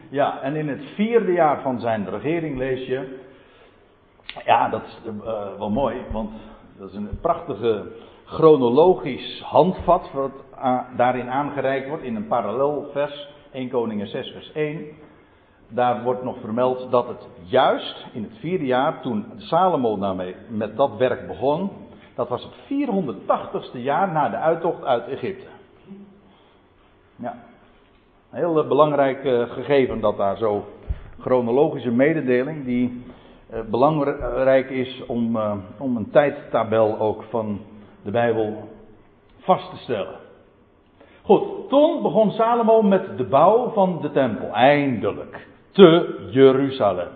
[0.09, 3.19] Ja, en in het vierde jaar van zijn regering lees je.
[4.45, 6.31] Ja, dat is uh, wel mooi, want
[6.79, 7.87] dat is een prachtige
[8.25, 10.11] chronologisch handvat.
[10.13, 10.31] wat
[10.97, 13.29] daarin aangereikt wordt in een parallel vers.
[13.53, 14.87] 1 Koningen 6, vers 1.
[15.69, 20.77] Daar wordt nog vermeld dat het juist in het vierde jaar, toen Salomo daarmee met
[20.77, 21.71] dat werk begon,
[22.15, 25.54] dat was het 480ste jaar na de uittocht uit Egypte.
[27.17, 27.35] Ja.
[28.31, 30.65] Een heel eh, belangrijk uh, gegeven dat daar zo
[31.21, 33.05] chronologische mededeling, die
[33.53, 37.61] uh, belangrijk is om, uh, om een tijdtabel ook van
[38.03, 38.69] de Bijbel
[39.39, 40.17] vast te stellen.
[41.23, 47.09] Goed, toen begon Salomo met de bouw van de tempel, eindelijk, te Jeruzalem.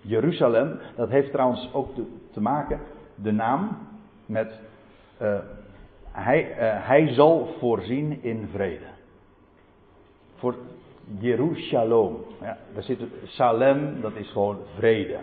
[0.00, 1.88] Jeruzalem, dat heeft trouwens ook
[2.32, 2.80] te, maken,
[3.14, 3.78] de naam,
[4.26, 4.60] met
[6.24, 8.86] hij, uh, hij zal voorzien in vrede.
[10.34, 10.54] Voor
[11.18, 12.16] Jeruzalem.
[12.40, 15.20] Ja, daar zit Salem, dat is gewoon vrede.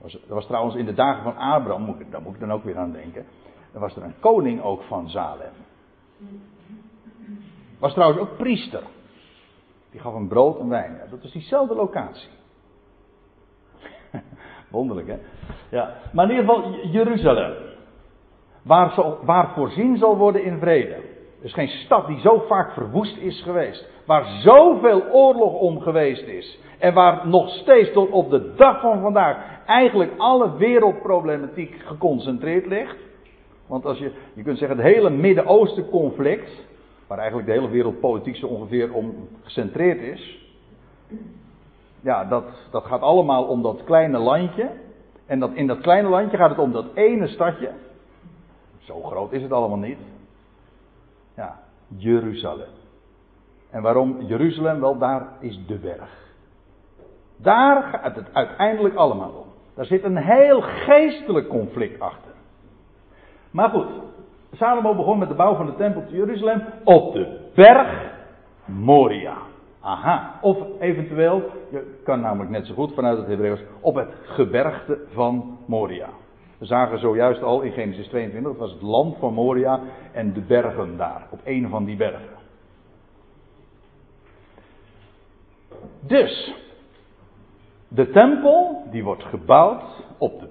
[0.00, 2.52] Dat was, dat was trouwens in de dagen van Abraham, moet daar moet ik dan
[2.52, 3.26] ook weer aan denken.
[3.72, 5.52] Er was er een koning ook van Salem.
[7.78, 8.82] Was trouwens ook priester.
[9.90, 11.00] Die gaf een brood en wijn.
[11.10, 12.28] Dat was diezelfde locatie.
[14.68, 15.18] Wonderlijk hè?
[15.68, 15.94] Ja.
[16.12, 17.74] Maar in ieder geval Jeruzalem.
[18.66, 20.96] Waar, waar voorzien zal worden in vrede.
[21.40, 23.88] Is geen stad die zo vaak verwoest is geweest.
[24.06, 26.58] Waar zoveel oorlog om geweest is.
[26.78, 32.96] En waar nog steeds tot op de dag van vandaag eigenlijk alle wereldproblematiek geconcentreerd ligt.
[33.66, 36.64] Want als je, je kunt zeggen het hele Midden-Oosten conflict.
[37.06, 40.38] Waar eigenlijk de hele wereldpolitiek zo ongeveer om gecentreerd is.
[42.00, 44.70] Ja, dat, dat gaat allemaal om dat kleine landje.
[45.26, 47.70] En dat, in dat kleine landje gaat het om dat ene stadje.
[48.86, 49.98] Zo groot is het allemaal niet.
[51.36, 52.68] Ja, Jeruzalem.
[53.70, 54.80] En waarom Jeruzalem?
[54.80, 56.24] Wel, daar is de berg.
[57.36, 59.46] Daar gaat het uiteindelijk allemaal om.
[59.74, 62.32] Daar zit een heel geestelijk conflict achter.
[63.50, 63.86] Maar goed,
[64.52, 68.12] Salomo begon met de bouw van de tempel te Jeruzalem op de berg
[68.64, 69.36] Moria.
[69.80, 70.38] Aha.
[70.40, 75.58] Of eventueel, je kan namelijk net zo goed vanuit het Hebreeuws, op het gebergte van
[75.66, 76.08] Moria.
[76.58, 79.80] We zagen zojuist al in Genesis 22, dat was het land van Moria
[80.12, 82.36] en de bergen daar, op een van die bergen.
[86.00, 86.54] Dus,
[87.88, 89.82] de tempel die wordt gebouwd
[90.18, 90.48] op de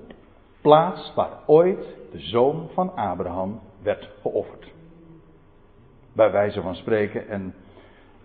[0.61, 4.71] plaats waar ooit de zoon van Abraham werd geofferd.
[6.13, 7.55] Bij wijze van spreken en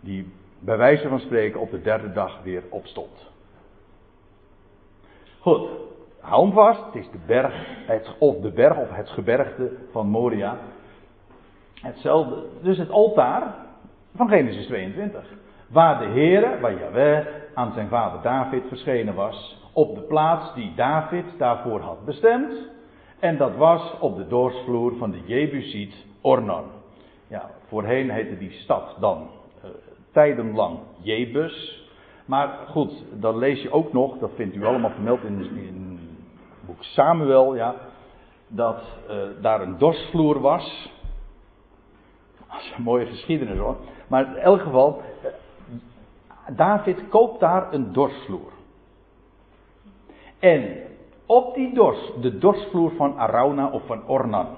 [0.00, 3.30] die bij wijze van spreken op de derde dag weer opstond.
[5.38, 5.68] Goed,
[6.20, 7.54] hou vast, het is de berg,
[7.86, 10.56] het, of de berg of het gebergte van Moria.
[11.74, 13.54] Hetzelfde, dus het altaar
[14.14, 15.24] van Genesis 22.
[15.68, 19.58] Waar de Heere, waar Yahweh aan zijn vader David verschenen was.
[19.72, 22.68] Op de plaats die David daarvoor had bestemd.
[23.18, 26.64] En dat was op de doorsvloer van de Jebusiet Ornan.
[27.26, 29.28] Ja, voorheen heette die stad dan
[29.64, 29.70] uh,
[30.12, 31.84] tijdenlang Jebus.
[32.24, 35.89] Maar goed, dan lees je ook nog, dat vindt u allemaal vermeld in, in
[36.70, 37.74] boek Samuel, ja,
[38.48, 40.64] dat uh, daar een dorsvloer was.
[42.50, 43.76] Dat is een mooie geschiedenis hoor.
[44.06, 48.52] Maar in elk geval, uh, David koopt daar een dorsvloer.
[50.38, 50.76] En
[51.26, 54.48] op die dors, de dorsvloer van Arauna of van Ornan.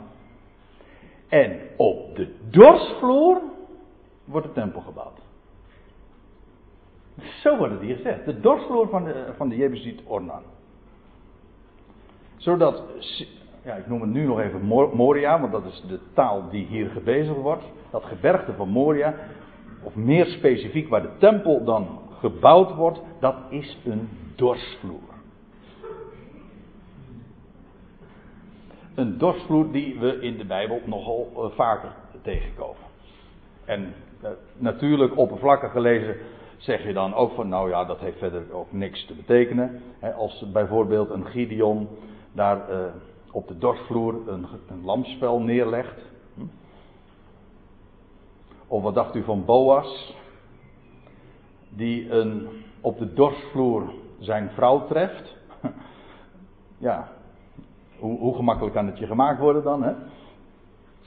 [1.29, 3.41] En op de dorsvloer
[4.25, 5.21] wordt de tempel gebouwd.
[7.21, 8.25] Zo wordt het hier gezegd.
[8.25, 10.43] De dorsvloer van de, van de Jebusiet Ornan
[12.43, 12.83] zodat,
[13.65, 14.63] ja, ik noem het nu nog even
[14.95, 17.65] Moria, want dat is de taal die hier gebezigd wordt.
[17.91, 19.15] Dat gebergte van Moria,
[19.83, 25.11] of meer specifiek waar de tempel dan gebouwd wordt, dat is een dorsvloer.
[28.95, 32.83] Een dorsvloer die we in de Bijbel nogal uh, vaker tegenkomen.
[33.65, 36.17] En uh, natuurlijk oppervlakkig gelezen
[36.57, 39.83] zeg je dan ook van, nou ja, dat heeft verder ook niks te betekenen.
[40.17, 41.89] als bijvoorbeeld een Gideon
[42.33, 42.85] daar uh,
[43.33, 46.03] op de dorsvloer een, een lamspel neerlegt.
[46.35, 46.45] Hm?
[48.67, 50.17] Of wat dacht u van Boas,
[51.69, 52.49] die een,
[52.81, 55.37] op de dorsvloer zijn vrouw treft?
[56.79, 57.09] ja,
[57.99, 59.83] hoe, hoe, gemakkelijk kan het je gemaakt worden dan?
[59.83, 59.93] Hè?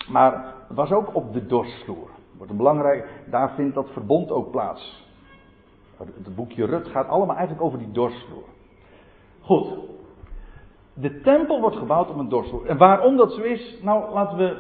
[0.10, 2.10] Maar het was ook op de dorsvloer.
[2.38, 5.04] Wordt een belangrijk, daar vindt dat verbond ook plaats.
[5.98, 8.44] Het boekje Rut gaat allemaal eigenlijk over die dorsvloer.
[9.42, 9.95] Goed.
[10.96, 12.66] De tempel wordt gebouwd op een dorsvloer.
[12.66, 14.58] En waarom dat zo is, nou laten we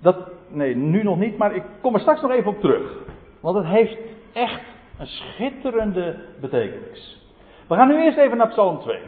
[0.00, 0.16] dat,
[0.48, 2.96] nee, nu nog niet, maar ik kom er straks nog even op terug.
[3.40, 3.98] Want het heeft
[4.32, 4.62] echt
[4.98, 7.30] een schitterende betekenis.
[7.68, 8.96] We gaan nu eerst even naar Psalm 2.
[8.96, 9.04] Ik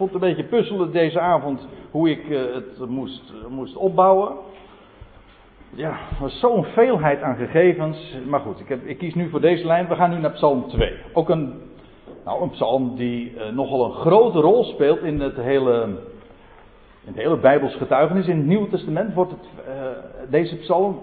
[0.00, 4.36] vond het een beetje puzzelen deze avond hoe ik eh, het moest, moest opbouwen
[5.76, 8.16] ja, er was zo'n veelheid aan gegevens.
[8.26, 9.88] Maar goed, ik, heb, ik, kies nu voor deze lijn.
[9.88, 10.92] We gaan nu naar Psalm 2.
[11.12, 11.60] Ook een,
[12.24, 15.84] nou, een psalm die uh, nogal een grote rol speelt in het hele,
[17.00, 18.26] in het hele Bijbels getuigenis.
[18.26, 19.74] In het Nieuwe Testament wordt het, uh,
[20.30, 21.00] deze psalm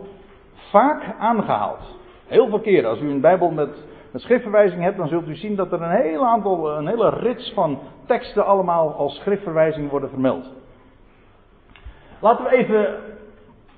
[0.54, 2.00] vaak aangehaald.
[2.28, 2.90] Heel veel keren.
[2.90, 3.70] Als u een Bijbel met,
[4.12, 7.52] met schriftverwijzing hebt, dan zult u zien dat er een heel aantal, een hele rits
[7.54, 10.46] van teksten allemaal als schriftverwijzing worden vermeld.
[12.20, 12.96] Laten we even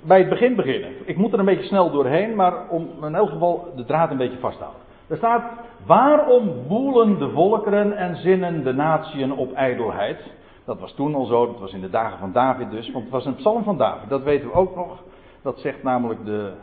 [0.02, 0.90] bij het begin beginnen.
[1.06, 4.18] Ik moet er een beetje snel doorheen, maar om in elk geval de draad een
[4.18, 4.83] beetje vast te houden.
[5.08, 5.44] Er staat,
[5.86, 10.32] waarom woelen de volkeren en zinnen de natieën op ijdelheid?
[10.66, 13.14] Dat was toen al zo, dat was in de dagen van David dus, want het
[13.14, 15.04] was een psalm van David, dat weten we ook nog.
[15.42, 16.54] Dat zegt namelijk de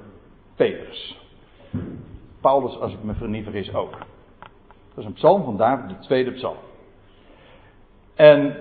[0.56, 1.18] Petrus.
[2.40, 3.98] Paulus, als ik me niet vergis, ook.
[4.88, 6.56] Dat is een psalm van David, de tweede psalm.
[8.14, 8.56] En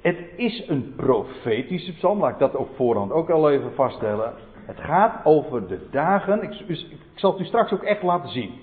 [0.00, 4.32] het is een profetische psalm, laat ik dat ook voorhand ook al even vaststellen.
[4.66, 8.61] Het gaat over de dagen, ik, ik, zal het u straks ook echt laten zien.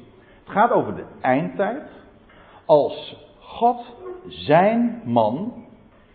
[0.49, 1.81] Het gaat over de eindtijd.
[2.65, 3.95] Als God
[4.27, 5.53] zijn man,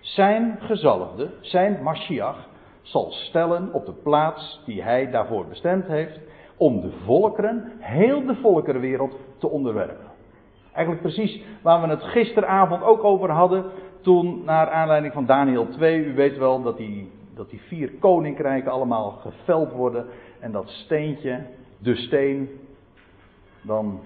[0.01, 2.49] zijn gezalfde, zijn Mashiach,
[2.82, 6.18] zal stellen op de plaats die hij daarvoor bestemd heeft,
[6.57, 10.07] om de volkeren, heel de volkerenwereld, te onderwerpen.
[10.72, 13.64] Eigenlijk precies waar we het gisteravond ook over hadden,
[14.01, 18.70] toen, naar aanleiding van Daniel 2, u weet wel dat die, dat die vier koninkrijken
[18.70, 20.07] allemaal geveld worden.
[20.41, 21.47] En dat steentje,
[21.78, 22.49] de steen,
[23.62, 24.01] dan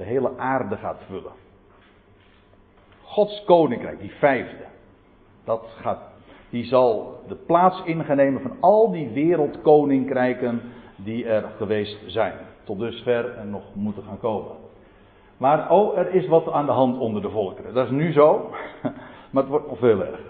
[0.00, 1.32] de hele aarde gaat vullen.
[3.02, 4.64] Gods koninkrijk, die vijfde,
[5.44, 6.00] dat gaat,
[6.50, 10.60] die zal de plaats ingenemen van al die wereldkoninkrijken
[10.96, 12.34] die er geweest zijn.
[12.64, 14.56] Tot dusver en nog moeten gaan komen.
[15.36, 17.74] Maar oh, er is wat aan de hand onder de volkeren.
[17.74, 18.50] Dat is nu zo.
[19.30, 20.29] Maar het wordt nog veel erger.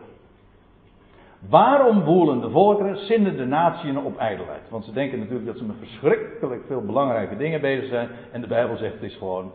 [1.49, 4.68] Waarom woelen de volkeren, zinnen de natieën op ijdelheid?
[4.68, 8.09] Want ze denken natuurlijk dat ze met verschrikkelijk veel belangrijke dingen bezig zijn.
[8.32, 9.53] En de Bijbel zegt het is gewoon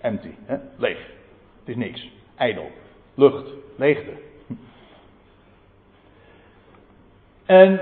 [0.00, 0.56] empty, hè?
[0.76, 0.98] leeg.
[1.58, 2.10] Het is niks.
[2.36, 2.70] Ijdel.
[3.14, 3.50] Lucht.
[3.76, 4.10] Leegte.
[7.46, 7.80] En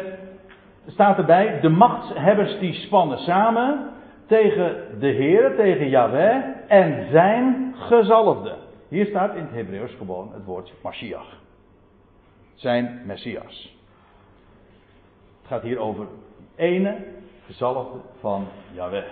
[0.87, 3.91] staat erbij, de machtshebbers die spannen samen
[4.27, 8.55] tegen de Heer, tegen Yahweh en zijn gezalfde.
[8.89, 11.45] Hier staat in het Hebreeuws gewoon het woord Mashiach.
[12.57, 13.77] Zijn Messias.
[15.39, 16.07] Het gaat hier over
[16.55, 17.05] ene
[17.47, 19.05] gezalfde van Yahweh.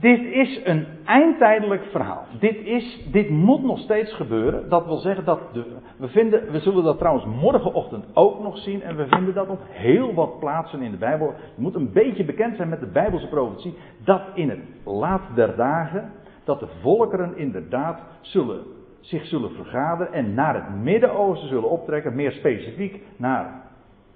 [0.00, 2.24] Dit is een eindtijdelijk verhaal.
[2.38, 4.68] Dit, is, dit moet nog steeds gebeuren.
[4.68, 5.64] Dat wil zeggen dat de,
[5.96, 8.82] we, vinden, we zullen dat trouwens morgenochtend ook nog zien.
[8.82, 11.34] En we vinden dat op heel wat plaatsen in de Bijbel.
[11.56, 13.74] Je moet een beetje bekend zijn met de Bijbelse profetie.
[14.04, 16.12] Dat in het laat der dagen.
[16.50, 18.64] Dat de volkeren inderdaad zullen,
[19.00, 20.12] zich zullen vergaderen.
[20.12, 22.14] En naar het Midden-Oosten zullen optrekken.
[22.14, 23.62] Meer specifiek naar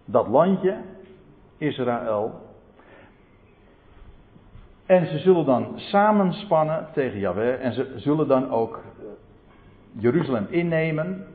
[0.04, 0.76] dat landje.
[1.58, 2.32] Israël.
[4.86, 9.04] En ze zullen dan samenspannen tegen Yahweh en ze zullen dan ook eh,
[10.02, 11.26] Jeruzalem innemen.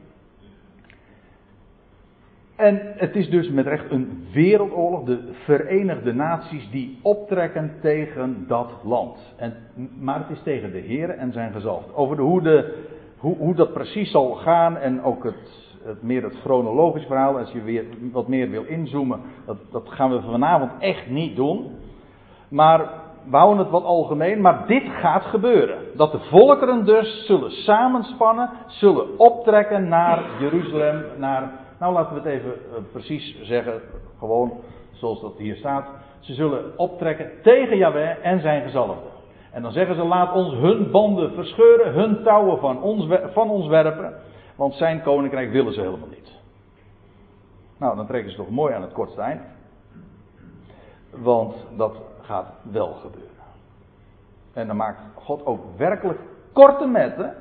[2.60, 8.72] En het is dus met recht een wereldoorlog, de Verenigde Naties die optrekken tegen dat
[8.84, 9.34] land.
[9.38, 9.53] En,
[9.99, 11.95] maar het is tegen de Heer en zijn gezalfd.
[11.95, 12.84] Over de, hoe, de,
[13.18, 17.51] hoe, hoe dat precies zal gaan en ook het, het, meer het chronologisch verhaal, als
[17.51, 21.68] je weer wat meer wil inzoomen, dat, dat gaan we vanavond echt niet doen.
[22.49, 22.89] Maar
[23.30, 25.78] we houden het wat algemeen, maar dit gaat gebeuren.
[25.95, 32.30] Dat de volkeren dus zullen samenspannen, zullen optrekken naar Jeruzalem, naar, nou laten we het
[32.30, 33.82] even uh, precies zeggen,
[34.17, 34.61] gewoon
[34.91, 35.88] zoals dat hier staat.
[36.19, 39.09] Ze zullen optrekken tegen Yahweh en zijn gezalfde.
[39.51, 43.67] En dan zeggen ze, laat ons hun banden verscheuren, hun touwen van ons, van ons
[43.67, 44.13] werpen,
[44.55, 46.32] want zijn koninkrijk willen ze helemaal niet.
[47.77, 49.41] Nou, dan trekken ze toch mooi aan het kortste eind.
[51.09, 53.30] Want dat gaat wel gebeuren.
[54.53, 56.19] En dan maakt God ook werkelijk
[56.53, 57.36] korte metten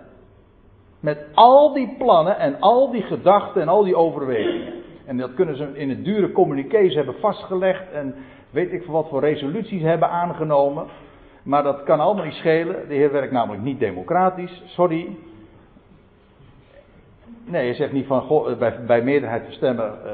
[1.00, 4.72] met al die plannen en al die gedachten en al die overwegingen.
[5.06, 8.14] En dat kunnen ze in het dure communiqués hebben vastgelegd en
[8.50, 10.86] weet ik wat voor resoluties hebben aangenomen.
[11.42, 12.88] Maar dat kan allemaal niet schelen.
[12.88, 14.62] De Heer werkt namelijk niet democratisch.
[14.66, 15.16] Sorry.
[17.44, 20.10] Nee, je zegt niet van goh, bij, bij meerderheid van stemmen uh,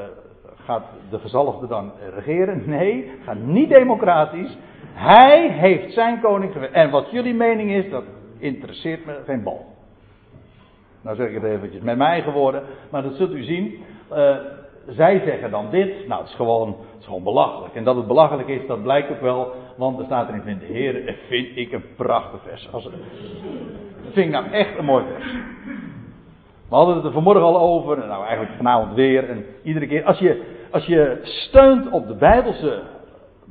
[0.65, 2.63] gaat de gezalfde dan regeren.
[2.65, 4.57] Nee, gaat niet democratisch.
[4.93, 6.55] Hij heeft zijn koning.
[6.55, 8.03] En wat jullie mening is, dat
[8.37, 9.74] interesseert me geen bal.
[11.05, 13.83] Nou zeg ik het eventjes met mijn eigen woorden, maar dat zult u zien.
[14.13, 14.35] Uh,
[14.87, 16.07] zij zeggen dan dit.
[16.07, 17.75] Nou, het is, gewoon, het gewoon belachelijk.
[17.75, 19.53] En dat het belachelijk is, dat blijkt ook wel.
[19.77, 22.69] Want er staat erin: Vind Heer, vind ik een prachtig vers.
[22.71, 22.93] Als, dat
[24.13, 25.33] vind ik nou echt een mooi vers.
[26.69, 28.01] We hadden het er vanmorgen al over.
[28.01, 29.29] En nou, eigenlijk vanavond weer.
[29.29, 30.03] En iedere keer.
[30.03, 32.81] Als je, als je steunt op de Bijbelse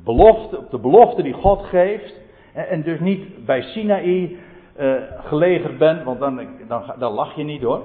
[0.05, 0.59] belofte.
[0.59, 2.15] Op de belofte die God geeft.
[2.53, 4.39] En, dus niet bij Sinaï
[4.81, 6.03] uh, gelegerd bent.
[6.03, 7.83] Want dan, dan, dan lach je niet hoor.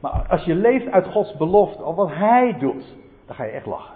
[0.00, 2.84] Maar als je leeft uit Gods belofte, of wat Hij doet,
[3.26, 3.94] dan ga je echt lachen.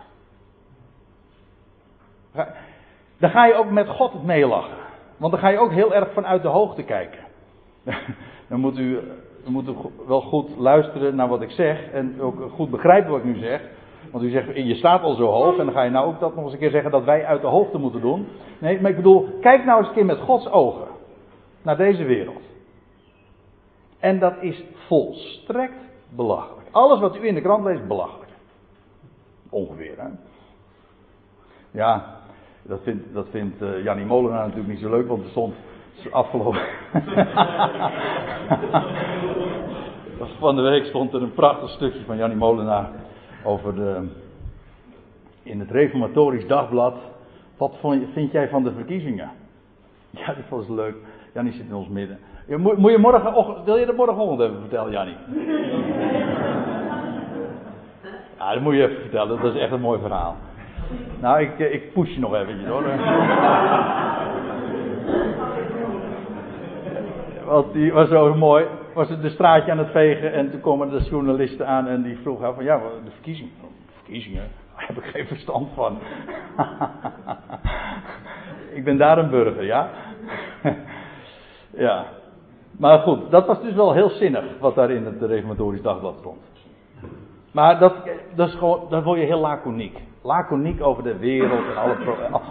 [3.18, 4.76] Dan ga je ook met God meelachen.
[5.16, 7.20] Want dan ga je ook heel erg vanuit de hoogte kijken.
[8.48, 9.00] Dan moet u,
[9.44, 9.74] dan moet u
[10.06, 11.90] wel goed luisteren naar wat ik zeg.
[11.90, 13.60] En ook goed begrijpen wat ik nu zeg.
[14.10, 15.58] Want u zegt, je staat al zo hoog.
[15.58, 17.40] En dan ga je nou ook dat nog eens een keer zeggen dat wij uit
[17.40, 18.26] de hoogte moeten doen.
[18.58, 20.86] Nee, maar ik bedoel, kijk nou eens een keer met Gods ogen.
[21.64, 22.42] Naar deze wereld.
[23.98, 26.68] En dat is volstrekt belachelijk.
[26.70, 28.30] Alles wat u in de krant leest, belachelijk.
[29.48, 30.08] Ongeveer, hè?
[31.70, 32.16] Ja,
[32.62, 35.54] dat vindt, dat vindt uh, Jannie Molenaar natuurlijk niet zo leuk, want er stond
[36.10, 36.60] afgelopen.
[40.38, 42.90] van de week stond er een prachtig stukje van Jannie Molenaar
[43.44, 44.08] over de.
[45.42, 46.94] in het Reformatorisch Dagblad.
[47.56, 47.76] Wat
[48.12, 49.30] vind jij van de verkiezingen?
[50.10, 50.96] Ja, dat was leuk.
[51.34, 52.18] Jannie zit in ons midden.
[52.46, 55.16] Moet, moet je morgen, wil je dat morgenochtend even vertellen, Jannie?
[58.38, 59.42] Ja, dat moet je even vertellen.
[59.42, 60.36] Dat is echt een mooi verhaal.
[61.20, 62.82] Nou, ik, eh, ik push je nog eventjes hoor.
[67.46, 68.66] Want die was zo mooi.
[68.94, 72.18] Was het de straatje aan het vegen en toen komen de journalisten aan en die
[72.22, 73.52] vroegen van ja, de verkiezingen.
[73.94, 74.42] Verkiezingen?
[74.76, 75.98] Daar heb ik geen verstand van.
[78.78, 79.88] ik ben daar een burger, ja.
[81.76, 82.06] Ja.
[82.78, 86.38] Maar goed, dat was dus wel heel zinnig wat daar in het Reformatorisch Dagblad stond.
[87.52, 87.94] Maar dat,
[88.34, 89.98] dat is gewoon, dan word je heel laconiek.
[90.22, 91.96] Laconiek over de wereld en alle,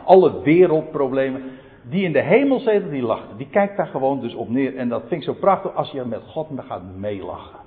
[0.05, 1.43] alle wereldproblemen.
[1.89, 3.23] Die in de hemel zitten, die lacht.
[3.37, 4.75] Die kijkt daar gewoon dus op neer.
[4.75, 7.59] En dat vind ik zo prachtig als je met God gaat meelachen.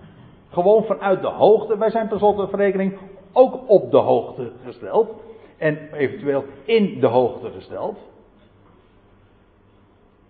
[0.51, 1.79] Gewoon vanuit de hoogte.
[1.79, 2.99] Wij zijn per slot verrekening
[3.33, 5.11] ook op de hoogte gesteld.
[5.59, 7.99] En eventueel in de hoogte gesteld.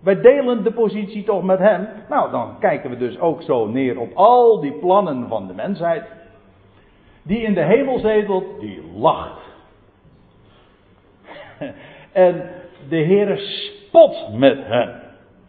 [0.06, 1.88] Wij delen de positie toch met hem.
[2.08, 6.04] Nou, dan kijken we dus ook zo neer op al die plannen van de mensheid.
[7.22, 9.40] Die in de hemel zetelt, die lacht.
[12.12, 12.50] en
[12.88, 15.00] de Heere spot met hen.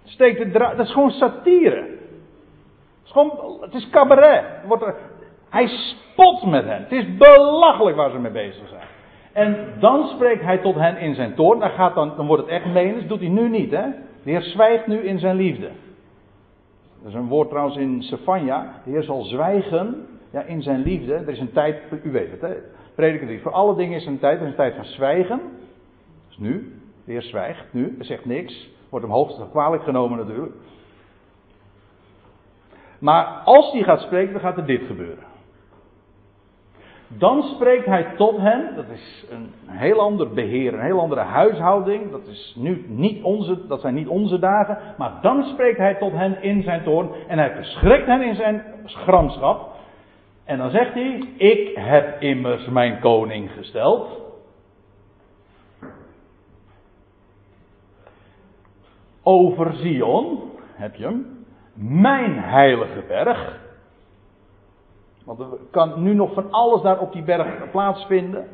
[0.03, 0.77] Steekt de draad.
[0.77, 1.87] Dat is gewoon satire.
[3.61, 4.43] Het is, het cabaret.
[4.67, 4.85] Wordt
[5.49, 6.81] hij spot met hen.
[6.81, 8.87] Het is belachelijk waar ze mee bezig zijn.
[9.33, 11.59] En dan spreekt hij tot hen in zijn toorn.
[11.59, 13.07] Dan, gaat dan, dan wordt het echt menens.
[13.07, 13.85] Doet hij nu niet, hè?
[14.28, 15.71] De Heer zwijgt nu in zijn liefde.
[16.99, 18.82] Dat is een woord trouwens in Sefania.
[18.84, 21.13] De Heer zal zwijgen ja, in zijn liefde.
[21.13, 22.53] Er is een tijd, u weet het, hè?
[22.95, 23.39] Prediker.
[23.39, 24.39] Voor alle dingen is een tijd.
[24.39, 25.38] Er is een tijd van zwijgen.
[25.38, 26.82] Dat is nu.
[27.05, 27.93] De Heer zwijgt nu.
[27.97, 28.69] Hij zegt niks.
[28.89, 30.55] Wordt hem hoogst kwalijk genomen natuurlijk.
[32.99, 35.23] Maar als hij gaat spreken, dan gaat er dit gebeuren.
[37.07, 38.75] Dan spreekt hij tot hen.
[38.75, 42.11] Dat is een heel ander beheer, een heel andere huishouding.
[42.11, 44.77] Dat, is nu niet onze, dat zijn niet onze dagen.
[44.97, 47.09] Maar dan spreekt hij tot hen in zijn toorn.
[47.27, 49.75] En hij verschrikt hen in zijn gramschap.
[50.43, 54.25] En dan zegt hij: Ik heb immers mijn koning gesteld.
[59.23, 60.39] Over Zion,
[60.73, 63.65] heb je hem, mijn heilige berg.
[65.28, 68.47] Want er kan nu nog van alles daar op die berg plaatsvinden.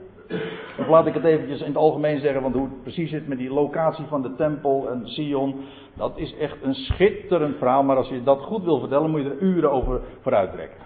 [0.79, 3.37] Of laat ik het eventjes in het algemeen zeggen, want hoe het precies zit met
[3.37, 5.55] die locatie van de tempel en Sion.
[5.93, 9.29] Dat is echt een schitterend verhaal, maar als je dat goed wil vertellen, moet je
[9.29, 10.79] er uren over vooruit trekken.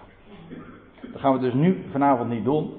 [1.12, 2.74] Dat gaan we dus nu vanavond niet doen.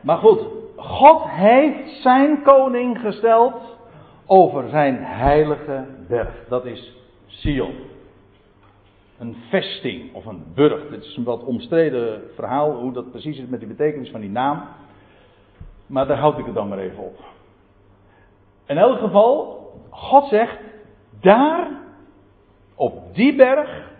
[0.00, 3.54] Maar goed, God heeft zijn koning gesteld
[4.26, 6.48] over zijn heilige berg.
[6.48, 7.74] Dat is Sion
[9.18, 10.90] een vesting of een burcht.
[10.90, 14.30] Het is een wat omstreden verhaal hoe dat precies is met die betekenis van die
[14.30, 14.62] naam.
[15.86, 17.18] Maar daar houd ik het dan maar even op.
[18.66, 20.58] In elk geval, God zegt,
[21.20, 21.70] daar,
[22.74, 23.90] op die berg,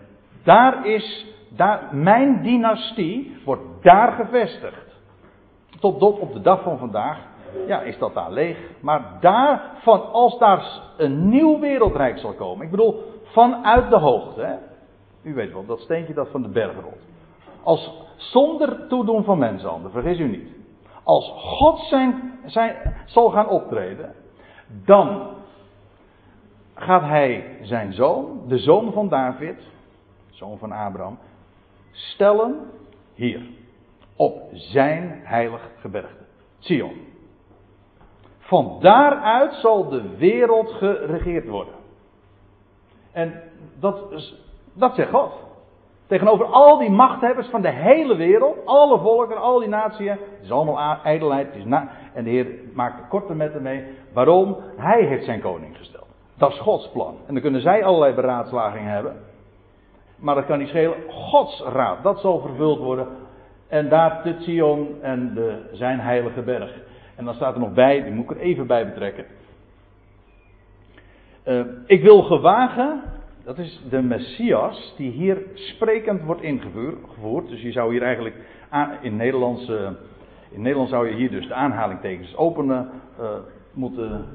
[0.43, 4.85] daar is, daar, mijn dynastie wordt daar gevestigd.
[5.79, 7.17] Tot op de dag van vandaag,
[7.67, 8.57] ja, is dat daar leeg.
[8.79, 14.41] Maar daar, van, als daar een nieuw wereldrijk zal komen, ik bedoel, vanuit de hoogte,
[14.41, 14.55] hè?
[15.27, 17.05] U weet wel, dat steentje dat van de berg rolt.
[17.63, 20.49] Als zonder toedoen van mensenhanden, vergis u niet.
[21.03, 24.15] Als God zijn, zijn, zal gaan optreden,
[24.67, 25.35] dan
[26.75, 29.61] gaat hij zijn zoon, de zoon van David,
[30.29, 31.19] zoon van Abraham,
[31.91, 32.69] stellen
[33.13, 33.41] hier.
[34.15, 36.23] Op zijn heilig gebergte.
[36.59, 36.93] Sion.
[38.39, 41.73] Van daaruit zal de wereld geregeerd worden.
[43.11, 43.41] En
[43.79, 44.11] dat,
[44.77, 45.31] dat zegt God.
[46.07, 50.09] Tegenover al die machthebbers van de hele wereld, alle volken, al die naties.
[50.09, 51.47] Het is allemaal ijdelheid.
[52.13, 53.83] En de Heer maakt er korte metten mee.
[54.13, 54.57] Waarom?
[54.77, 56.07] Hij heeft zijn koning gesteld.
[56.37, 57.15] Dat is Gods plan.
[57.27, 59.15] En dan kunnen zij allerlei beraadslagingen hebben.
[60.15, 60.95] Maar dat kan niet schelen.
[61.09, 63.07] Gods raad, dat zal vervuld worden.
[63.67, 66.71] En daar de Sion en de, zijn heilige berg.
[67.15, 69.25] En dan staat er nog bij, die moet ik er even bij betrekken.
[71.45, 73.01] Uh, ik wil gewagen,
[73.47, 77.49] dat is de Messias, die hier sprekend wordt ingevoerd.
[77.49, 78.35] Dus je zou hier eigenlijk
[79.01, 79.89] in Nederlands, uh,
[80.49, 82.89] in Nederland zou je hier dus de aanhalingtekens openen
[83.19, 83.25] uh,
[83.73, 84.25] moeten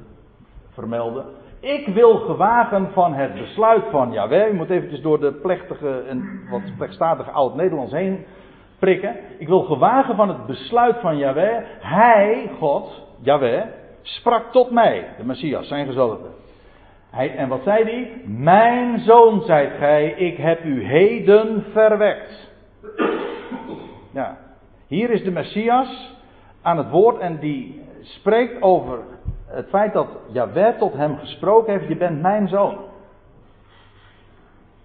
[0.71, 1.25] vermelden.
[1.61, 4.49] Ik wil gewagen van het besluit van Jaweh.
[4.49, 8.25] Je moet eventjes door de plechtige en wat plechtstatige oud-Nederlands heen
[8.79, 9.17] prikken.
[9.39, 11.65] Ik wil gewagen van het besluit van Yahweh.
[11.81, 13.63] Hij, God, Yahweh,
[14.03, 16.29] sprak tot mij, de Messias, zijn gezalfde.
[17.13, 18.23] Hij, en wat zei hij?
[18.27, 22.51] Mijn zoon, zijt gij, ik heb u heden verwekt.
[24.13, 24.39] Ja,
[24.87, 26.15] hier is de Messias
[26.63, 28.99] aan het woord en die spreekt over
[29.47, 32.79] het feit dat Yahweh tot hem gesproken heeft, je bent mijn zoon.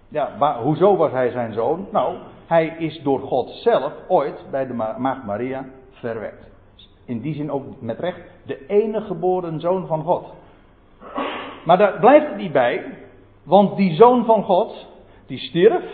[0.08, 1.86] Ja, hoezo was hij zijn zoon?
[1.92, 2.16] Nou,
[2.46, 6.46] hij is door God zelf ooit bij de maagd Maria verwekt.
[7.04, 10.26] In die zin ook met recht de enige geboren zoon van God.
[11.64, 12.84] Maar daar blijft het niet bij,
[13.42, 14.86] want die zoon van God,
[15.26, 15.84] die stierf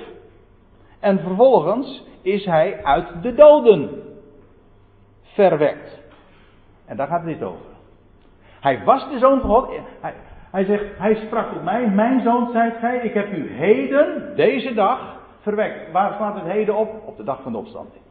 [1.00, 4.02] en vervolgens is hij uit de doden
[5.22, 6.02] verwekt.
[6.86, 7.66] En daar gaat het niet over.
[8.60, 9.68] Hij was de zoon van God.
[10.00, 10.14] Hij,
[10.50, 14.74] hij zegt, hij sprak tot mij, mijn zoon zijt gij, ik heb u heden, deze
[14.74, 15.92] dag, verwekt.
[15.92, 17.02] Waar staat het heden op?
[17.04, 18.02] Op de dag van de opstanding.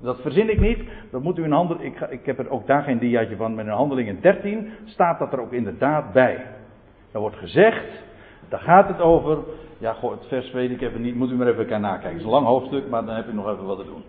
[0.00, 0.82] Dat verzin ik niet.
[1.10, 1.80] Dat moet u in handel.
[1.80, 3.54] Ik, ik heb er ook daar geen diaatje van.
[3.54, 6.46] Maar in handelingen 13 staat dat er ook inderdaad bij.
[7.14, 8.02] Er wordt gezegd.
[8.48, 9.38] Daar gaat het over.
[9.78, 11.14] Ja, goh, het vers weet ik even niet.
[11.14, 12.08] Moet u maar even gaan nakijken.
[12.08, 14.04] Het is een lang hoofdstuk, maar dan heb u nog even wat te doen.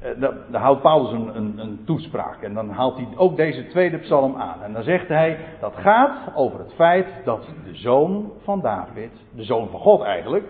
[0.00, 0.10] Eh,
[0.50, 4.36] dan houdt Paulus een, een, een, toespraak en dan haalt hij ook deze tweede psalm
[4.36, 4.62] aan.
[4.62, 9.44] En dan zegt hij, dat gaat over het feit dat de zoon van David, de
[9.44, 10.44] zoon van God eigenlijk,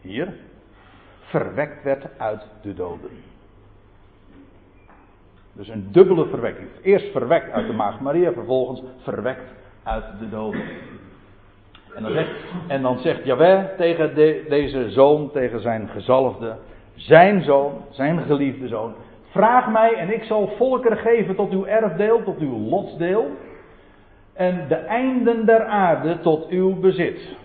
[0.00, 0.34] hier,
[1.20, 3.10] verwekt werd uit de doden.
[5.52, 6.68] Dus een dubbele verwekking.
[6.82, 9.52] Eerst verwekt uit de maagd Maria, vervolgens verwekt
[9.84, 10.62] uit de doden.
[11.94, 12.30] En dan zegt,
[12.66, 13.24] en dan zegt
[13.76, 14.14] tegen
[14.48, 16.56] deze zoon, tegen zijn gezalfde,
[16.94, 18.94] zijn zoon, zijn geliefde zoon,
[19.30, 23.30] vraag mij en ik zal volkeren geven tot uw erfdeel, tot uw lotsdeel,
[24.32, 27.36] en de einden der aarde tot uw bezit.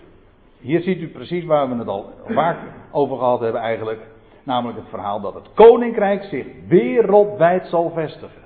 [0.60, 2.58] Hier ziet u precies waar we het al vaak
[2.90, 4.00] over gehad hebben eigenlijk.
[4.42, 8.42] Namelijk het verhaal dat het koninkrijk zich wereldwijd zal vestigen.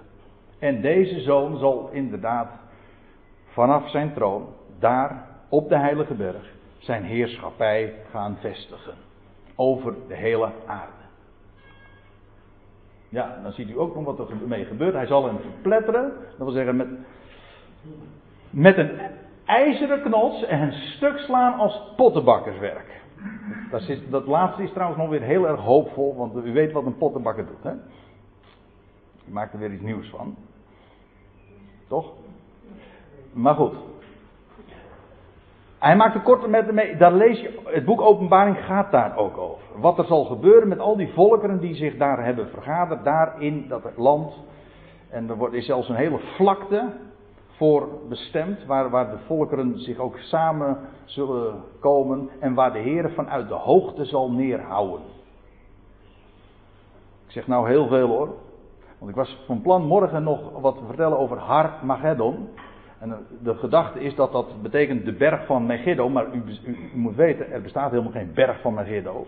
[0.58, 2.48] En deze zoon zal inderdaad
[3.54, 4.46] vanaf zijn troon,
[4.78, 8.94] daar op de heilige berg, zijn heerschappij gaan vestigen.
[9.56, 11.02] Over de hele aarde.
[13.08, 14.94] Ja, dan ziet u ook nog wat er mee gebeurt.
[14.94, 16.12] Hij zal hem verpletteren.
[16.28, 16.88] Dat wil zeggen met,
[18.50, 19.00] met een
[19.44, 23.02] ijzeren knots en stuk slaan als pottenbakkerswerk.
[23.70, 26.86] Dat, is, dat laatste is trouwens nog weer heel erg hoopvol, want u weet wat
[26.86, 27.62] een pottenbakker doet.
[27.62, 27.70] Hè?
[29.24, 30.36] Je maakt er weer iets nieuws van.
[31.88, 32.12] Toch?
[33.34, 33.74] Maar goed.
[35.78, 36.96] Hij maakt een korte met mee.
[36.96, 37.60] Daar lees je.
[37.64, 39.64] Het boek Openbaring gaat daar ook over.
[39.80, 43.04] Wat er zal gebeuren met al die volkeren die zich daar hebben vergaderd.
[43.04, 44.34] Daar in dat land.
[45.10, 46.92] En er wordt, is zelfs een hele vlakte
[47.56, 53.10] voor bestemd, waar, waar de volkeren zich ook samen zullen komen en waar de Heer
[53.10, 55.00] vanuit de hoogte zal neerhouden.
[57.26, 58.28] Ik zeg nou heel veel hoor,
[58.98, 62.48] want ik was van plan morgen nog wat te vertellen over Har-Mageddon.
[63.04, 67.14] En de gedachte is dat dat betekent de berg van Megiddo, maar u, u, moet
[67.14, 69.26] weten, er bestaat helemaal geen berg van Megiddo.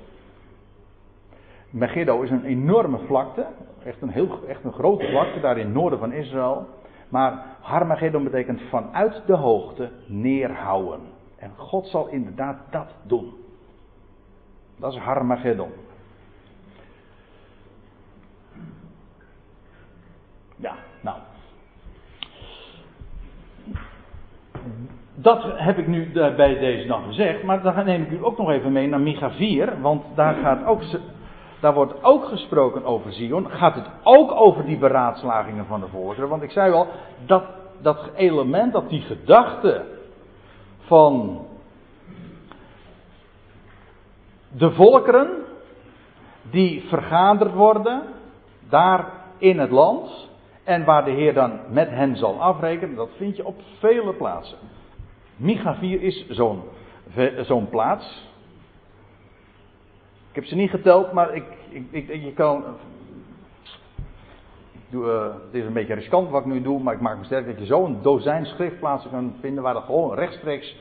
[1.70, 3.46] Megiddo is een enorme vlakte,
[3.84, 6.66] echt een, heel, echt een grote vlakte daar in het noorden van Israël.
[7.08, 11.00] Maar Harmagedon betekent vanuit de hoogte neerhouden.
[11.38, 13.32] En God zal inderdaad dat doen.
[14.76, 15.70] Dat is Harmagedon.
[20.56, 20.76] Ja,
[25.18, 28.50] Dat heb ik nu bij deze dag gezegd, maar dan neem ik u ook nog
[28.50, 30.80] even mee naar Micha 4, want daar, gaat ook,
[31.60, 33.50] daar wordt ook gesproken over Zion.
[33.50, 36.28] Gaat het ook over die beraadslagingen van de volkeren?
[36.28, 36.86] Want ik zei wel,
[37.26, 37.44] dat,
[37.80, 39.84] dat element, dat die gedachte
[40.78, 41.46] van
[44.48, 45.28] de volkeren
[46.50, 48.02] die vergaderd worden,
[48.68, 50.28] daar in het land,
[50.64, 54.58] en waar de Heer dan met hen zal afrekenen, dat vind je op vele plaatsen.
[55.36, 56.62] Micha 4 is zo'n
[57.40, 58.28] zo'n plaats.
[60.28, 62.64] Ik heb ze niet geteld, maar ik, ik, ik, je kan.
[64.88, 67.24] Ik uh, het is een beetje riskant wat ik nu doe, maar ik maak me
[67.24, 70.76] sterk dat je zo een dozijn schriftplaatsen kan vinden waar dat gewoon rechtstreeks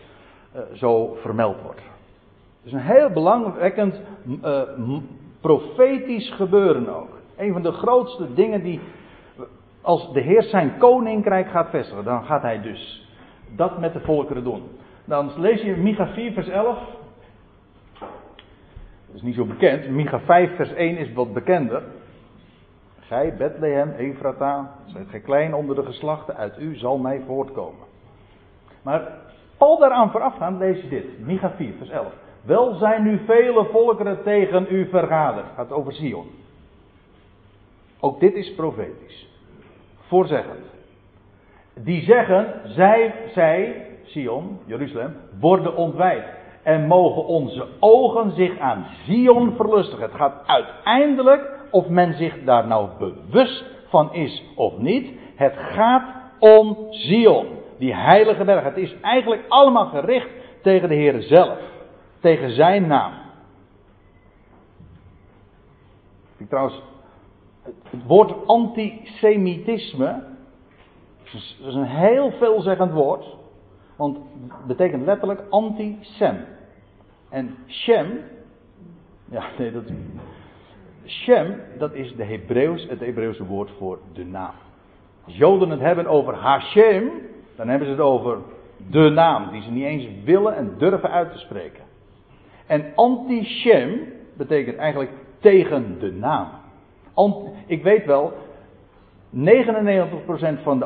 [0.56, 1.80] uh, zo vermeld wordt.
[1.80, 4.00] Het is een heel belangwekkend
[4.44, 4.62] uh,
[5.42, 7.10] profetisch gebeuren ook.
[7.38, 8.80] Een van de grootste dingen die
[9.82, 13.05] als de Heer zijn koninkrijk gaat vestigen, dan gaat hij dus
[13.56, 14.64] dat met de volkeren doen.
[15.06, 16.78] Dan lees je Micha 4 vers 11.
[19.06, 19.90] Dat is niet zo bekend.
[19.90, 21.84] Micha 5 vers 1 is wat bekender.
[23.00, 27.86] Gij, Bethlehem, Efrata, zijt gij klein onder de geslachten, uit u zal mij voortkomen.
[28.82, 29.12] Maar
[29.58, 31.20] al daaraan voorafgaand lees je dit.
[31.20, 32.14] Micha 4 vers 11.
[32.42, 35.46] Wel zijn nu vele volkeren tegen u vergaderd.
[35.56, 36.28] Gaat over Sion.
[38.00, 39.28] Ook dit is profetisch
[40.08, 40.66] voorzeggend.
[41.84, 46.24] Die zeggen, zij, zij, Sion, Jeruzalem, worden ontwijd.
[46.64, 50.04] En mogen onze ogen zich aan Sion verlustigen.
[50.04, 56.16] Het gaat uiteindelijk, of men zich daar nou bewust van is of niet, het gaat
[56.40, 57.48] om Zion,
[57.78, 58.64] die heilige berg.
[58.64, 60.30] Het is eigenlijk allemaal gericht
[60.62, 61.60] tegen de Heer zelf,
[62.20, 63.14] tegen zijn naam.
[66.38, 66.82] Ik trouwens
[67.64, 70.24] het woord antisemitisme
[71.36, 73.36] is een heel veelzeggend woord.
[73.96, 74.18] Want
[74.48, 76.46] het betekent letterlijk anti-sem.
[77.30, 78.20] En Shem,
[79.30, 79.84] ja, nee, dat
[81.06, 84.54] Shem, dat is de Hebreeuws, het Hebreeuwse woord voor de naam.
[85.26, 87.12] Als Joden het hebben over Hashem,
[87.56, 88.38] dan hebben ze het over
[88.90, 91.84] de naam, die ze niet eens willen en durven uit te spreken.
[92.68, 96.50] En anti-Shem betekent eigenlijk tegen de naam
[97.66, 98.34] ik weet wel,
[99.36, 100.86] 99% van de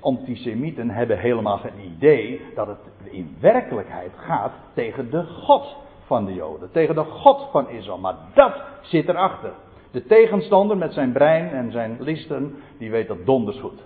[0.00, 2.78] antisemieten hebben helemaal geen idee dat het
[3.10, 5.76] in werkelijkheid gaat tegen de God
[6.06, 7.98] van de Joden, tegen de God van Israël.
[7.98, 9.52] Maar dat zit erachter.
[9.90, 13.82] De tegenstander met zijn brein en zijn listen, die weet dat donders goed.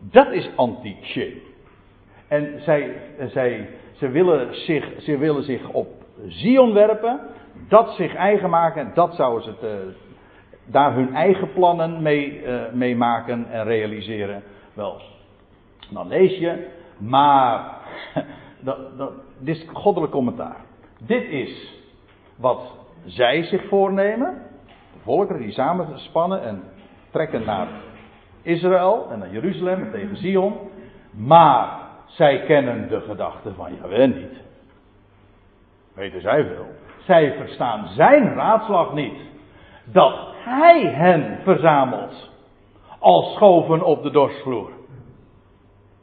[0.00, 0.96] Dat is anti
[2.28, 5.88] En zij, zij, ze, willen zich, ze willen zich op
[6.26, 7.20] Zion werpen
[7.68, 10.07] dat zich eigen maken, dat zouden ze uh,
[10.70, 14.42] daar hun eigen plannen mee, uh, mee maken en realiseren.
[14.74, 15.00] Wel,
[15.90, 16.66] dan lees je,
[16.98, 17.74] maar,
[18.60, 20.56] dat, dat, dit is goddelijk commentaar.
[20.98, 21.74] Dit is
[22.36, 26.62] wat zij zich voornemen, de volkeren die samen spannen en
[27.10, 27.68] trekken naar
[28.42, 30.54] Israël en naar Jeruzalem en tegen Zion,
[31.10, 34.42] maar zij kennen de gedachten van Jawel niet.
[35.94, 36.66] Weten zij veel.
[36.98, 39.18] Zij verstaan zijn raadslag niet.
[39.84, 42.30] Dat hij hen verzamelt.
[42.98, 44.70] Als schoven op de dorsvloer.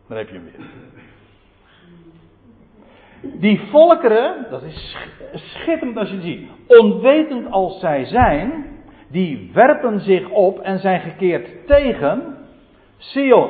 [0.08, 0.68] Dan heb je hem weer.
[3.40, 4.98] Die volkeren, dat is
[5.34, 6.50] schitterend als je het ziet.
[6.68, 8.66] Onwetend als zij zijn,
[9.08, 12.38] die werpen zich op en zijn gekeerd tegen
[12.98, 13.50] Sion.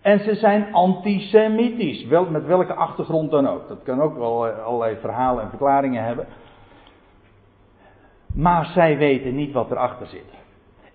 [0.00, 2.06] En ze zijn antisemitisch.
[2.06, 3.68] Wel, met welke achtergrond dan ook.
[3.68, 6.26] Dat kan ook wel eh, allerlei verhalen en verklaringen hebben.
[8.36, 10.34] Maar zij weten niet wat erachter zit.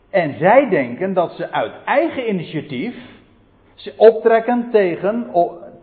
[0.10, 2.96] En zij denken dat ze uit eigen initiatief
[3.98, 5.32] optrekken tegen,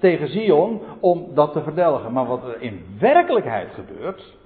[0.00, 2.12] tegen Zion om dat te verdelgen.
[2.12, 4.36] Maar wat er in werkelijkheid gebeurt,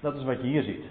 [0.00, 0.84] dat is wat je hier ziet.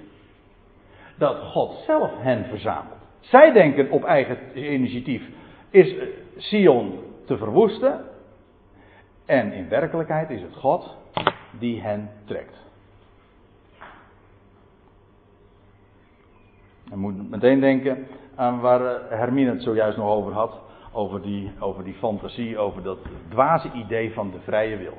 [1.18, 2.98] Dat God zelf hen verzamelt.
[3.20, 4.38] Zij denken op eigen
[4.74, 5.30] initiatief
[5.70, 6.08] is eh,
[6.38, 8.06] Sion te verwoesten.
[9.26, 10.98] En in werkelijkheid is het God
[11.60, 12.58] die hen trekt.
[16.94, 20.60] Je moet meteen denken aan waar eh, Hermine het zojuist nog over had.
[20.92, 22.98] Over die, over die fantasie, over dat
[23.30, 24.98] dwaze idee van de vrije wil.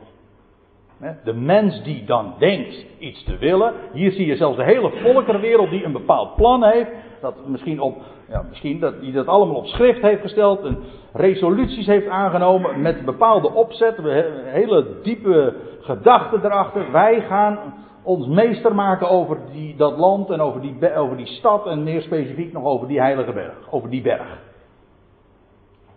[1.25, 3.73] De mens die dan denkt iets te willen.
[3.93, 6.91] Hier zie je zelfs de hele volkerenwereld die een bepaald plan heeft.
[7.21, 10.65] Dat misschien, op, ja, misschien dat die dat allemaal op schrift heeft gesteld.
[10.65, 10.79] En
[11.13, 13.97] resoluties heeft aangenomen met bepaalde opzet.
[14.45, 16.93] Hele diepe gedachten erachter.
[16.93, 17.59] Wij gaan
[18.05, 21.67] ons meester maken over die, dat land en over die, over die stad.
[21.67, 23.71] En meer specifiek nog over die heilige berg.
[23.71, 24.39] Over die berg.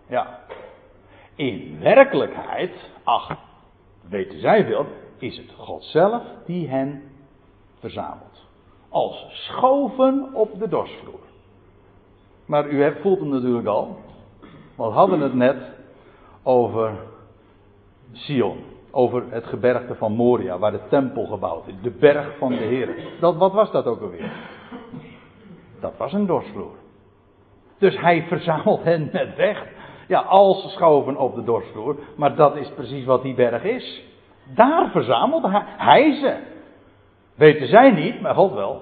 [0.08, 0.40] Ja.
[1.36, 2.72] In werkelijkheid,
[3.04, 3.38] ach,
[4.10, 4.86] weten zij veel,
[5.18, 7.04] is het God zelf die hen
[7.80, 8.46] verzamelt.
[8.90, 11.20] Als schoven op de dorsvloer.
[12.46, 13.98] Maar u voelt hem natuurlijk al.
[14.76, 15.58] We hadden het net
[16.44, 16.96] over
[18.12, 18.67] Sion.
[18.92, 21.74] Over het gebergte van Moria, waar de tempel gebouwd is.
[21.82, 22.96] De berg van de Heer.
[23.20, 24.32] Dat, wat was dat ook alweer?
[25.80, 26.76] Dat was een dorsvloer.
[27.78, 29.66] Dus hij verzamelt hen met weg.
[30.08, 31.96] Ja, als schoven op de dorsvloer.
[32.16, 34.04] Maar dat is precies wat die berg is.
[34.56, 35.44] Daar verzamelt
[35.78, 36.38] hij, ze.
[37.36, 38.82] Weten zij niet, maar God wel.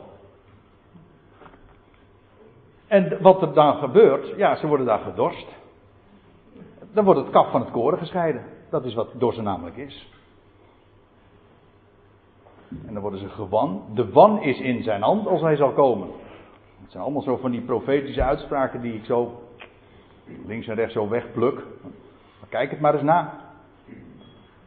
[2.88, 5.47] En wat er dan gebeurt, ja, ze worden daar gedorst.
[6.93, 8.43] Dan wordt het kaf van het koren gescheiden.
[8.76, 10.07] Dat is wat dorsen namelijk is.
[12.88, 13.84] En dan worden ze gewan.
[13.93, 16.07] De wan is in zijn hand als hij zal komen.
[16.82, 19.41] Het zijn allemaal zo van die profetische uitspraken die ik zo
[20.45, 21.55] links en rechts zo wegpluk.
[22.39, 23.34] Maar kijk het maar eens na.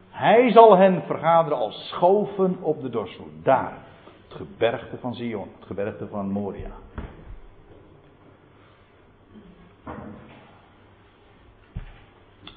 [0.09, 3.27] Hij zal hen vergaderen als schoven op de dorsvloer.
[3.43, 3.77] Daar,
[4.27, 6.71] het gebergte van Zion, het gebergte van Moria.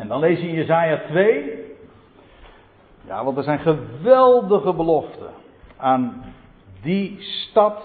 [0.03, 1.65] En dan lees je in Jezaja 2.
[3.07, 5.31] Ja, want er zijn geweldige beloften
[5.77, 6.25] aan
[6.83, 7.83] die stad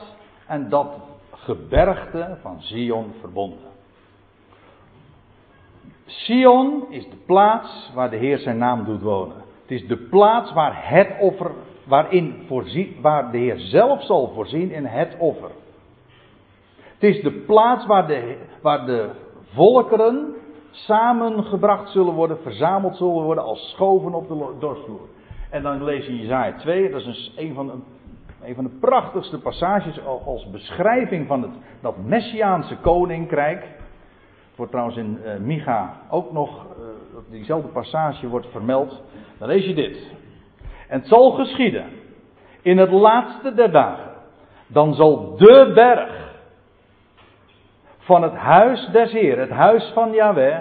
[0.48, 0.88] en dat
[1.32, 3.70] gebergte van Zion verbonden.
[6.06, 9.38] Sion is de plaats waar de Heer zijn naam doet wonen.
[9.62, 11.52] Het is de plaats waar het offer,
[11.84, 15.52] waarin voorzie, waar de Heer zelf zal voorzien in het offer.
[16.76, 19.10] Het is de plaats waar de, waar de
[19.54, 20.37] volkeren
[20.72, 25.08] samengebracht zullen worden, verzameld zullen worden als schoven op de dorsvloer.
[25.50, 27.74] En dan lees je Jezaja 2, dat is een, van de,
[28.48, 31.52] een van de prachtigste passages als beschrijving van het,
[31.82, 33.68] dat Messiaanse koninkrijk
[34.56, 36.86] wordt trouwens in uh, Micha ook nog, uh,
[37.30, 39.02] diezelfde passage wordt vermeld.
[39.38, 40.12] Dan lees je dit.
[40.88, 41.86] En het zal geschieden
[42.62, 44.12] in het laatste der dagen.
[44.68, 46.27] Dan zal de berg
[48.08, 50.58] van het huis des Heer, het huis van Yahweh,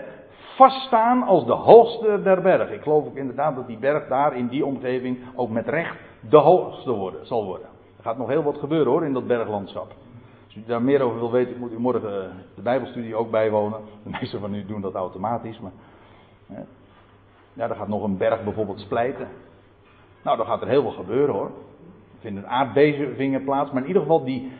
[0.56, 2.74] vaststaan als de hoogste der bergen.
[2.74, 6.36] Ik geloof ook inderdaad dat die berg daar in die omgeving ook met recht de
[6.36, 7.66] hoogste worden, zal worden.
[7.96, 9.92] Er gaat nog heel wat gebeuren hoor in dat berglandschap
[10.56, 13.80] u daar meer over wil weten, moet u morgen eh, de Bijbelstudie ook bijwonen.
[14.02, 15.72] De meeste van u doen dat automatisch, maar.
[17.52, 19.28] Ja, dan gaat nog een berg bijvoorbeeld splijten.
[20.22, 21.46] Nou, dan gaat er heel veel gebeuren hoor.
[21.46, 24.52] Er vinden aardbevingen plaats, maar in ieder geval die,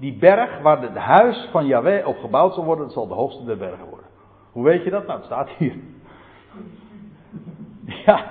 [0.00, 3.44] die berg waar het huis van Yahweh op gebouwd zal worden, dat zal de hoogste
[3.44, 4.06] der bergen worden.
[4.52, 5.06] Hoe weet je dat?
[5.06, 5.74] Nou, het staat hier.
[8.06, 8.24] Ja.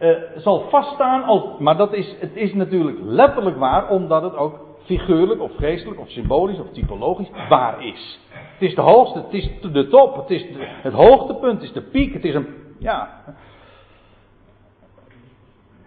[0.00, 1.58] Uh, zal vaststaan als.
[1.58, 6.08] Maar dat is, het is natuurlijk letterlijk waar, omdat het ook figuurlijk of geestelijk of
[6.08, 8.20] symbolisch of typologisch waar is.
[8.30, 10.46] Het is de hoogste, het is de top, het is
[10.82, 12.46] het hoogtepunt, het is de piek, het is een,
[12.78, 13.22] ja.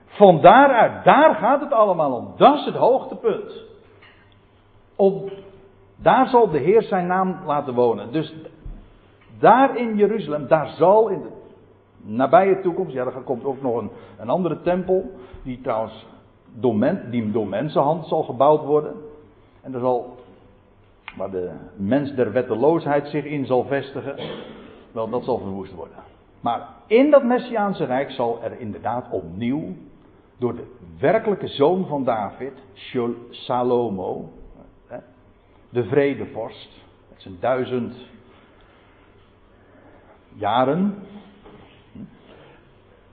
[0.06, 2.34] Van daaruit, daar gaat het allemaal om.
[2.38, 3.68] Dat is het hoogtepunt.
[5.00, 5.30] Om,
[5.98, 8.12] daar zal de Heer zijn naam laten wonen.
[8.12, 8.36] Dus
[9.40, 11.30] daar in Jeruzalem, daar zal in de
[12.02, 15.12] nabije toekomst, ja, er komt ook nog een, een andere tempel,
[15.44, 16.08] die trouwens
[16.60, 18.96] door mensenhand zal gebouwd worden.
[19.62, 20.16] En er zal,
[21.18, 24.16] waar de mens der wetteloosheid zich in zal vestigen,
[24.92, 25.98] wel dat zal verwoest worden.
[26.42, 29.64] Maar in dat Messiaanse Rijk zal er inderdaad opnieuw,
[30.38, 32.54] door de werkelijke zoon van David,
[33.30, 34.30] Salomo,
[35.70, 36.70] de vredevorst,
[37.10, 37.96] met zijn duizend
[40.34, 40.96] jaren,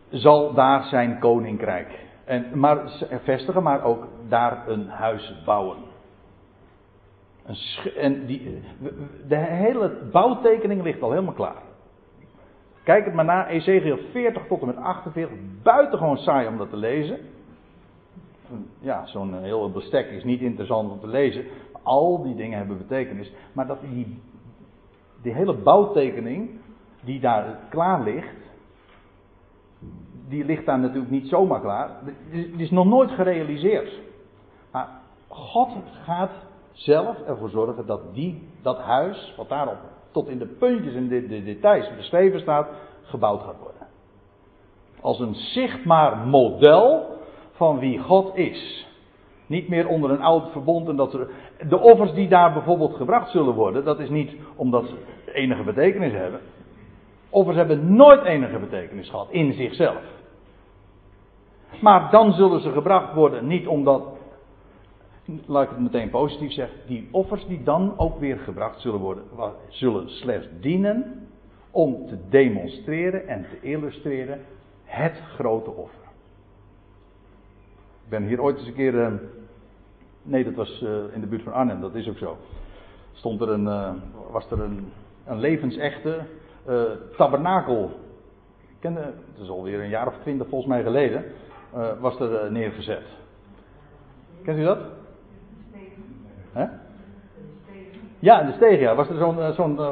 [0.08, 5.78] zal daar zijn koninkrijk en, maar vestigen, maar ook daar een huis bouwen.
[7.96, 8.62] En die,
[9.28, 11.62] de hele bouwtekening ligt al helemaal klaar.
[12.82, 16.76] Kijk het maar na, Ezekiel 40 tot en met 48, buitengewoon saai om dat te
[16.76, 17.18] lezen.
[18.78, 21.44] Ja, zo'n heel bestek is niet interessant om te lezen.
[21.86, 23.32] Al die dingen hebben betekenis.
[23.52, 24.18] Maar dat die,
[25.22, 26.50] die hele bouwtekening
[27.04, 28.36] die daar klaar ligt,
[30.28, 31.90] die ligt daar natuurlijk niet zomaar klaar.
[32.28, 34.00] Het is nog nooit gerealiseerd.
[34.72, 34.88] Maar
[35.28, 35.68] God
[36.04, 36.32] gaat
[36.72, 39.78] zelf ervoor zorgen dat die, dat huis, wat daarop
[40.10, 42.68] tot in de puntjes en de, de details beschreven staat,
[43.02, 43.86] gebouwd gaat worden.
[45.00, 47.16] Als een zichtbaar model
[47.52, 48.86] van wie God is.
[49.46, 51.28] Niet meer onder een oud verbond en dat er,
[51.68, 54.96] de offers die daar bijvoorbeeld gebracht zullen worden, dat is niet omdat ze
[55.32, 56.40] enige betekenis hebben.
[57.30, 60.02] Offers hebben nooit enige betekenis gehad in zichzelf.
[61.80, 64.02] Maar dan zullen ze gebracht worden niet omdat,
[65.46, 69.24] laat ik het meteen positief zeggen, die offers die dan ook weer gebracht zullen worden,
[69.68, 71.28] zullen slechts dienen
[71.70, 74.40] om te demonstreren en te illustreren
[74.84, 76.04] het grote offer.
[78.04, 79.20] Ik ben hier ooit eens een keer.
[80.26, 82.36] Nee, dat was uh, in de buurt van Arnhem, dat is ook zo.
[83.12, 83.90] Stond er een, uh,
[84.30, 84.92] was er een,
[85.24, 86.18] een levensechte
[87.16, 87.90] tabernakel.
[88.60, 91.24] Ik kende, het is alweer een jaar of twintig volgens mij geleden.
[92.00, 93.02] was er neergezet.
[94.42, 94.78] Kent u dat?
[96.52, 96.66] Hè?
[98.18, 98.94] Ja, in de steeg, ja.
[98.94, 99.18] Was er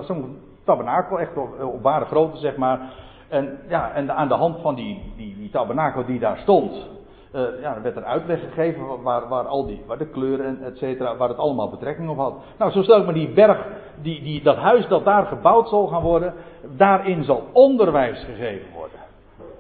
[0.05, 2.93] zo'n tabernakel, echt op, op ware grootte, zeg maar.
[3.29, 6.89] En, ja, en aan de hand van die, die, die tabernakel die daar stond,
[7.35, 10.79] uh, ja, werd er uitleg gegeven waar, waar al die, waar de kleuren en et
[10.79, 12.35] cetera, waar het allemaal betrekking op had.
[12.59, 13.67] Nou, zo stel ik me die berg,
[14.03, 16.35] die, die, dat huis dat daar gebouwd zal gaan worden,
[16.77, 18.99] daarin zal onderwijs gegeven worden.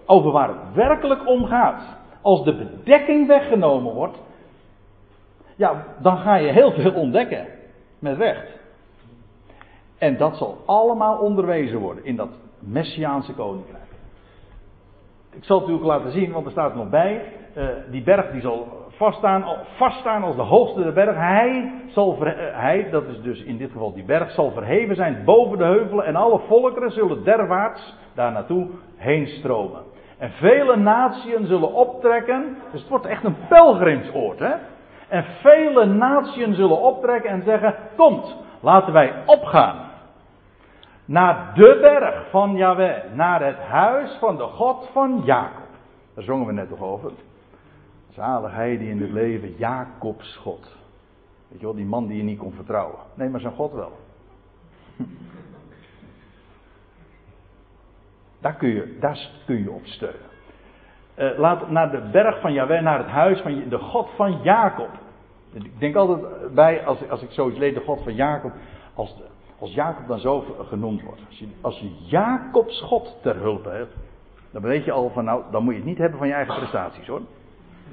[0.06, 1.82] Over waar het werkelijk om gaat.
[2.22, 4.18] Als de bedekking weggenomen wordt,
[5.56, 7.46] ja, dan ga je heel veel ontdekken.
[7.98, 8.58] Met recht.
[9.98, 13.82] En dat zal allemaal onderwezen worden in dat Messiaanse koninkrijk.
[15.30, 17.32] Ik zal het u ook laten zien, want er staat nog bij.
[17.56, 18.68] Uh, die berg die zal
[19.76, 21.16] vaststaan, als de hoogste der berg.
[21.16, 25.22] Hij, zal uh, hij, dat is dus in dit geval die berg, zal verheven zijn
[25.24, 26.04] boven de heuvelen.
[26.04, 29.82] En alle volkeren zullen derwaarts daar naartoe heen stromen.
[30.18, 32.56] En vele natieën zullen optrekken.
[32.72, 34.38] Dus het wordt echt een pelgrimsoord.
[34.38, 34.54] Hè?
[35.08, 39.76] En vele natieën zullen optrekken en zeggen: Komt, laten wij opgaan
[41.04, 45.68] naar de berg van Yahweh, naar het huis van de God van Jacob.
[46.14, 47.10] Daar zongen we net toch over.
[48.14, 50.76] Zalig hij die in het leven Jacobs God.
[51.48, 52.98] Weet je wel, die man die je niet kon vertrouwen.
[53.14, 53.92] Nee, maar zijn God wel.
[58.40, 60.32] Daar kun je, daar kun je op steunen.
[61.16, 64.90] Uh, laat naar de berg van Yahweh, naar het huis van de God van Jacob.
[65.52, 68.52] Ik denk altijd bij, als, als ik zoiets lees, de God van Jacob,
[68.94, 69.24] als de,
[69.58, 71.20] als Jacob dan zo genoemd wordt.
[71.26, 73.94] Als je, als je God ter hulp hebt.
[74.50, 76.54] Dan weet je al van nou, dan moet je het niet hebben van je eigen
[76.54, 77.20] prestaties hoor.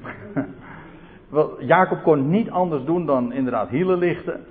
[1.74, 4.46] Jacob kon niet anders doen dan inderdaad hielen lichten.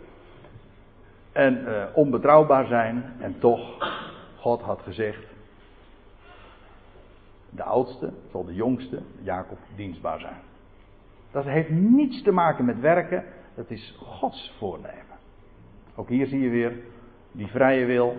[1.32, 3.04] En uh, onbetrouwbaar zijn.
[3.18, 3.76] En toch,
[4.36, 5.24] God had gezegd.
[7.50, 10.38] De oudste zal de jongste, Jacob, dienstbaar zijn.
[11.30, 13.24] Dat heeft niets te maken met werken.
[13.54, 15.18] Dat is Gods voornemen.
[15.94, 16.72] Ook hier zie je weer
[17.32, 18.16] die vrije wil,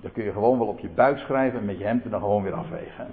[0.00, 2.20] dat kun je gewoon wel op je buik schrijven en met je hemd er dan
[2.20, 3.06] gewoon weer afwegen.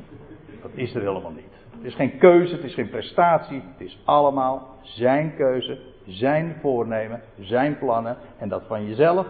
[0.62, 1.57] Dat is er helemaal niet.
[1.78, 7.22] Het is geen keuze, het is geen prestatie, het is allemaal zijn keuze, zijn voornemen,
[7.40, 9.28] zijn plannen en dat van jezelf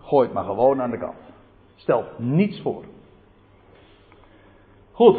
[0.00, 1.32] gooit maar gewoon aan de kant.
[1.74, 2.84] Stel niets voor.
[4.92, 5.18] Goed,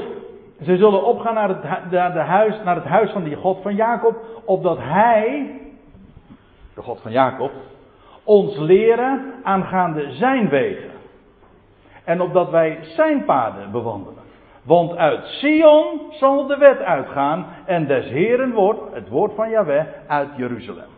[0.61, 3.75] ze zullen opgaan naar het, naar, de huis, naar het huis van die God van
[3.75, 5.59] Jacob, opdat hij,
[6.75, 7.51] de God van Jacob,
[8.23, 10.91] ons leren aangaande zijn wegen.
[12.03, 14.20] En opdat wij zijn paden bewandelen.
[14.63, 19.85] Want uit Sion zal de wet uitgaan en des Heren woord, het woord van Yahweh,
[20.07, 20.89] uit Jeruzalem.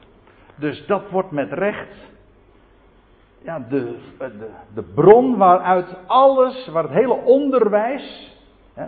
[0.55, 2.11] Dus dat wordt met recht
[3.43, 8.38] ja, de, de, de bron waaruit alles, waar het hele onderwijs,
[8.74, 8.86] hè,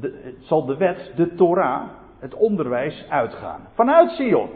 [0.00, 1.82] de, zal de wet, de Torah,
[2.18, 3.60] het onderwijs uitgaan.
[3.74, 4.50] Vanuit Sion.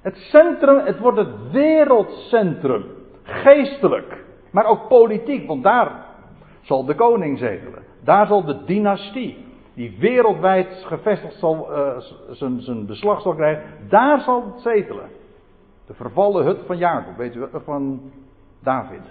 [0.00, 2.84] Het centrum, het wordt het wereldcentrum.
[3.22, 4.24] Geestelijk.
[4.50, 6.04] Maar ook politiek, want daar
[6.60, 7.89] zal de koning zetelen.
[8.04, 9.44] Daar zal de dynastie,
[9.74, 11.96] die wereldwijd gevestigd zal, uh,
[12.58, 15.08] zijn beslag zal krijgen, daar zal het zetelen.
[15.86, 18.00] De vervallen hut van Jacob, weet u, van
[18.62, 19.02] David.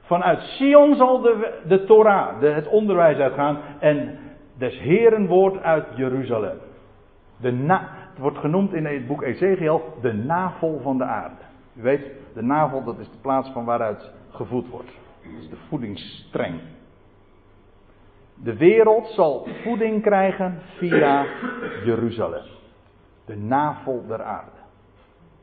[0.00, 4.18] Vanuit Sion zal de, de Torah, de, het onderwijs uitgaan en
[4.58, 6.58] des Heren woord uit Jeruzalem.
[7.40, 7.52] De
[8.16, 11.42] het wordt genoemd in het boek Ezekiel de navel van de aarde.
[11.74, 14.90] U weet, de navel dat is de plaats van waaruit gevoed wordt.
[15.22, 16.60] Dat is de voedingsstreng.
[18.42, 21.26] De wereld zal voeding krijgen via
[21.84, 22.44] Jeruzalem.
[23.24, 24.50] De navel der aarde.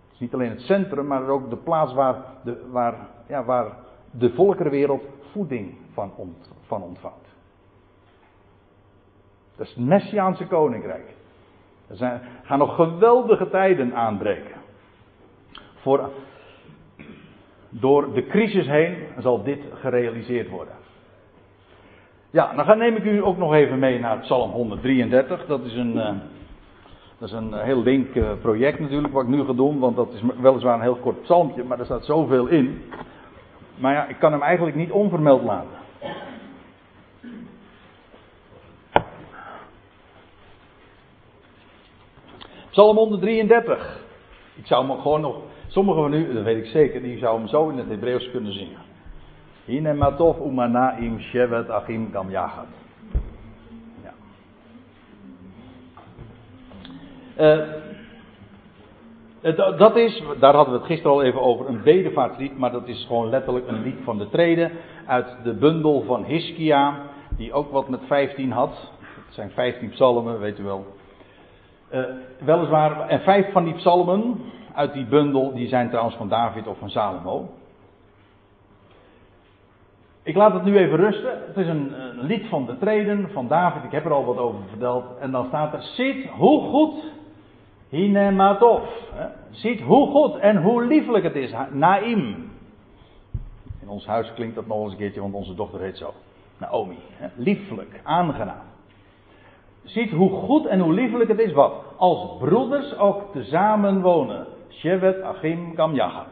[0.04, 2.96] Het is niet alleen het centrum, maar ook de plaats waar de, waar,
[3.28, 3.72] ja, waar
[4.12, 6.12] de volkerenwereld voeding van,
[6.66, 7.28] van ontvangt.
[9.56, 11.14] Dat is het Messiaanse koninkrijk.
[11.88, 14.56] Er zijn, gaan nog geweldige tijden aanbreken.
[15.76, 16.10] Voor,
[17.70, 20.83] door de crisis heen zal dit gerealiseerd worden.
[22.34, 25.46] Ja, dan neem ik u ook nog even mee naar Psalm 133.
[25.46, 26.10] Dat is een, uh,
[27.18, 29.80] dat is een heel link uh, project natuurlijk, wat ik nu ga doen.
[29.80, 32.84] Want dat is weliswaar een heel kort psalmpje, maar er staat zoveel in.
[33.76, 35.78] Maar ja, ik kan hem eigenlijk niet onvermeld laten.
[42.70, 44.00] Psalm 133.
[44.56, 47.48] Ik zou hem gewoon nog, sommigen van u, dat weet ik zeker, die zou hem
[47.48, 48.92] zo in het Hebreeuws kunnen zingen.
[49.66, 52.68] Hine matov umanaim shevet achim gam yachat.
[54.04, 54.14] Ja.
[57.38, 57.84] Uh,
[59.78, 63.06] dat is, daar hadden we het gisteren al even over, een bedevaartlied, maar dat is
[63.08, 64.72] gewoon letterlijk een lied van de treden
[65.06, 67.00] uit de bundel van Hiskia,
[67.38, 68.92] die ook wat met 15 had.
[69.26, 70.86] Het zijn 15 psalmen, weet u wel.
[71.94, 72.04] Uh,
[72.38, 74.40] weliswaar, en vijf van die psalmen
[74.74, 77.50] uit die bundel, die zijn trouwens van David of van Salomo.
[80.24, 81.42] Ik laat het nu even rusten.
[81.48, 83.84] Het is een, een, lied van de treden van David.
[83.84, 85.18] Ik heb er al wat over verteld.
[85.20, 87.04] En dan staat er: Ziet hoe goed
[87.90, 88.84] Hinematov.
[89.50, 91.54] Ziet hoe goed en hoe lieflijk het is.
[91.72, 92.52] Naim.
[93.82, 96.14] In ons huis klinkt dat nog eens een keertje, want onze dochter heet zo.
[96.58, 96.98] Naomi.
[97.12, 97.28] Hè?
[97.36, 98.66] Lieflijk, aangenaam.
[99.84, 101.74] Ziet hoe goed en hoe liefelijk het is wat.
[101.98, 104.48] Als broeders ook tezamen wonen.
[104.70, 106.28] Shevet Achim Kamjahat.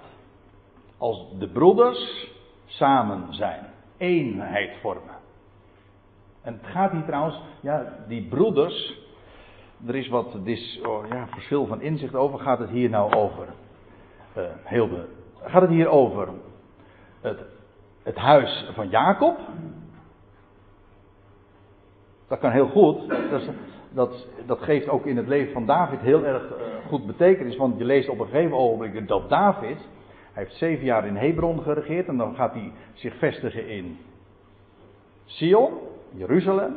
[0.98, 2.28] Als de broeders
[2.66, 3.71] samen zijn.
[4.02, 5.16] Eenheid vormen.
[6.41, 8.99] En het gaat hier trouwens, ja, die broeders.
[9.88, 12.39] Er is wat dis, oh, ja, verschil van inzicht over.
[12.39, 13.47] Gaat het hier nou over?
[14.64, 15.06] Heel de,
[15.43, 16.28] gaat het hier over
[17.22, 17.39] het,
[18.04, 19.38] het huis van Jacob?
[22.28, 23.10] Dat kan heel goed.
[23.30, 23.41] Dat,
[23.89, 27.58] dat, dat, geeft ook in het leven van David heel erg uh, goed betekenis.
[27.58, 29.78] Want je leest op een gegeven ogenblik dat David.
[30.34, 32.08] Hij heeft zeven jaar in Hebron geregeerd.
[32.08, 33.98] En dan gaat hij zich vestigen in
[35.26, 35.74] Sion,
[36.14, 36.76] Jeruzalem.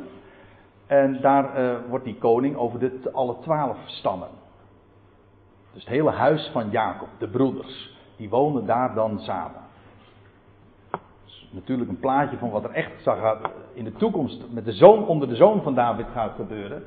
[0.86, 4.28] En daar uh, wordt hij koning over de, alle twaalf stammen.
[5.72, 9.64] Dus het hele huis van Jacob, de broeders, die wonen daar dan samen
[11.54, 15.28] natuurlijk een plaatje van wat er echt gaat in de toekomst met de zoon onder
[15.28, 16.82] de zoon van David gaat gebeuren.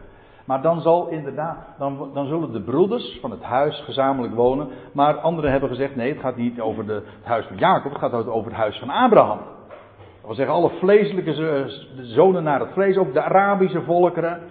[0.47, 4.67] Maar dan zal inderdaad, dan, dan zullen de broeders van het huis gezamenlijk wonen.
[4.91, 7.99] Maar anderen hebben gezegd, nee, het gaat niet over de, het huis van Jacob, het
[7.99, 9.37] gaat over het huis van Abraham.
[9.37, 11.33] Dat wil zeggen, alle vleeselijke
[11.95, 14.41] zonen naar het vlees, ook de Arabische volkeren.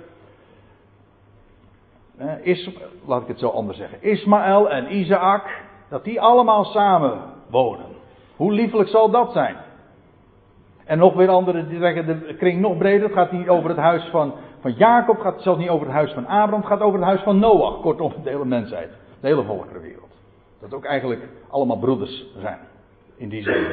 [2.42, 2.70] Is,
[3.06, 4.02] laat ik het zo anders zeggen.
[4.02, 7.20] Ismaël en Isaac, dat die allemaal samen
[7.50, 7.86] wonen.
[8.36, 9.56] Hoe liefelijk zal dat zijn?
[10.84, 13.02] En nog weer anderen die zeggen de kring nog breder.
[13.02, 14.34] Het gaat niet over het huis van,
[14.66, 15.18] van Jacob.
[15.18, 16.60] Gaat zelfs niet over het huis van Abraham.
[16.60, 17.80] Het gaat over het huis van Noach.
[17.80, 18.90] Kortom, de hele mensheid.
[19.20, 20.14] De hele volkerenwereld.
[20.60, 22.58] Dat ook eigenlijk allemaal broeders zijn.
[23.16, 23.66] In die zin.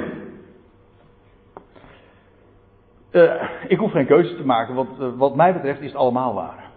[3.11, 6.33] Uh, ik hoef geen keuze te maken, want uh, wat mij betreft is het allemaal
[6.33, 6.71] waar.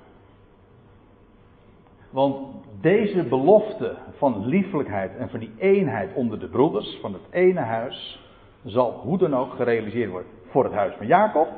[2.10, 2.36] Want
[2.80, 8.24] deze belofte van liefelijkheid en van die eenheid onder de broeders, van het ene huis,
[8.64, 11.48] zal hoe dan ook gerealiseerd worden voor het huis van Jacob.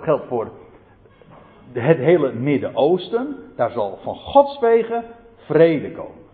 [0.00, 0.50] Geldt voor
[1.72, 3.36] het hele Midden-Oosten.
[3.56, 5.04] Daar zal van Gods wegen
[5.36, 6.24] vrede komen.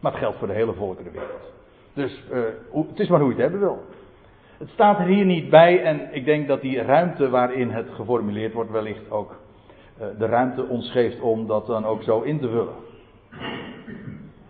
[0.00, 1.52] Maar het geldt voor de hele volkerenwereld.
[1.92, 2.40] Dus uh,
[2.88, 3.82] het is maar hoe je het hebben wil.
[4.58, 8.52] Het staat er hier niet bij en ik denk dat die ruimte waarin het geformuleerd
[8.52, 9.36] wordt wellicht ook
[10.00, 12.74] uh, de ruimte ons geeft om dat dan ook zo in te vullen.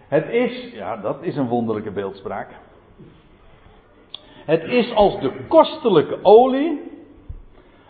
[0.09, 2.48] Het is, ja dat is een wonderlijke beeldspraak.
[4.44, 6.80] Het is als de kostelijke olie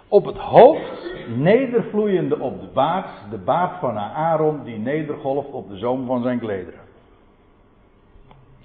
[0.09, 5.77] op het hoofd, nedervloeiende op de baard, de baard van Aaron die nedergolft op de
[5.77, 6.81] zoom van zijn klederen.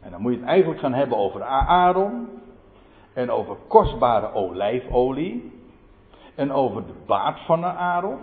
[0.01, 2.27] En dan moet je het eigenlijk gaan hebben over Aaron
[3.13, 5.51] en over kostbare olijfolie
[6.35, 8.19] en over de baard van Aaron.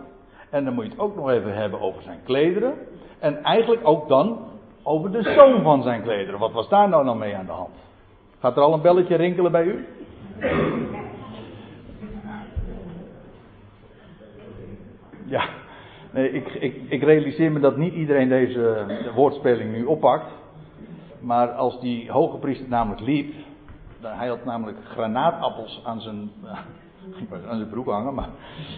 [0.51, 2.74] En dan moet je het ook nog even hebben over zijn klederen.
[3.19, 4.39] En eigenlijk ook dan
[4.82, 6.40] over de zoom van zijn klederen.
[6.40, 7.74] Wat was daar nou mee aan de hand?
[8.39, 9.86] Gaat er al een belletje rinkelen bij u?
[15.35, 15.44] Ja,
[16.11, 20.27] nee, ik, ik, ik realiseer me dat niet iedereen deze woordspeling nu oppakt.
[21.20, 23.35] Maar als die hoge priester namelijk liep,
[24.01, 26.31] hij had namelijk granaatappels aan zijn,
[27.51, 28.28] aan zijn broek hangen, maar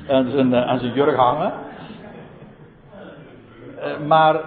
[0.09, 1.53] aan zijn, eh, aan zijn jurk hangen.
[3.79, 4.41] Eh, maar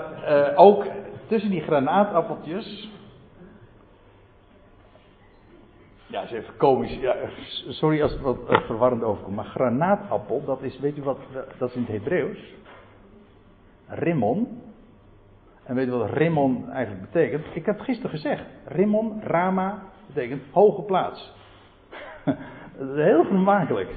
[0.55, 0.85] ook
[1.27, 2.89] tussen die granaatappeltjes
[6.09, 6.93] Ja, is even komisch.
[6.93, 7.15] Ja,
[7.67, 9.35] sorry als het wat verwarrend overkomt.
[9.35, 11.17] Maar granaatappel, dat is, weet u wat,
[11.57, 12.53] dat is in het Hebreeuws.
[13.87, 14.61] Rimmon.
[15.63, 17.45] En weet u wat Rimmon eigenlijk betekent?
[17.53, 18.43] Ik heb gisteren gezegd.
[18.65, 21.33] Rimmon, Rama, betekent hoge plaats.
[22.25, 22.33] is
[23.09, 23.89] heel vermakelijk.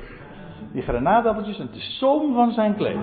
[0.72, 2.98] die granaatappeltjes en de zoom van zijn kleed.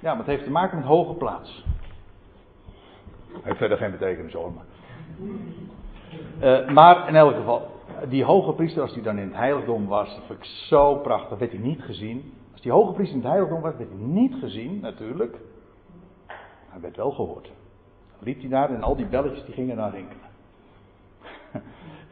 [0.00, 1.64] Ja, maar het heeft te maken met hoge plaats.
[3.42, 4.52] Heeft verder geen betekenis hoor.
[4.52, 4.64] Maar.
[6.42, 7.70] Uh, maar in elk geval,
[8.08, 11.38] die hoge priester, als hij dan in het heiligdom was, dat vind ik zo prachtig,
[11.38, 12.32] werd hij niet gezien.
[12.52, 15.36] Als die hoge priester in het heiligdom was, werd hij niet gezien, natuurlijk.
[16.68, 17.44] Hij werd wel gehoord.
[17.44, 20.26] Dan liep hij daar en al die belletjes die gingen naar rinkelen.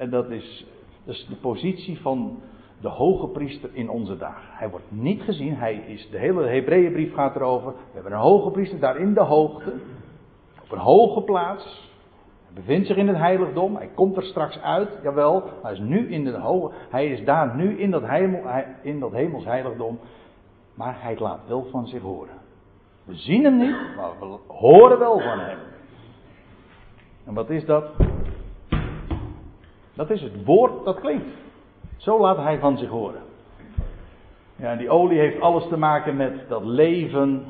[0.03, 0.67] en dat is,
[1.05, 2.41] dat is de positie van
[2.81, 4.49] de hoge priester in onze dagen.
[4.53, 7.73] Hij wordt niet gezien, hij is, de hele Hebreeënbrief gaat erover.
[7.73, 9.73] We hebben een hoge priester daar in de hoogte,
[10.63, 11.95] op een hoge plaats.
[12.47, 16.11] Hij bevindt zich in het heiligdom, hij komt er straks uit, jawel, hij is nu
[16.11, 18.43] in de hoge, hij is daar nu in dat, hemel,
[18.83, 19.99] in dat hemels heiligdom,
[20.75, 22.35] maar hij laat wel van zich horen.
[23.05, 25.59] We zien hem niet, maar we horen wel van hem.
[27.27, 27.85] En wat is dat?
[29.95, 31.37] Dat is het woord dat klinkt.
[31.97, 33.23] Zo laat hij van zich horen.
[34.57, 37.45] Ja, die olie heeft alles te maken met dat leven.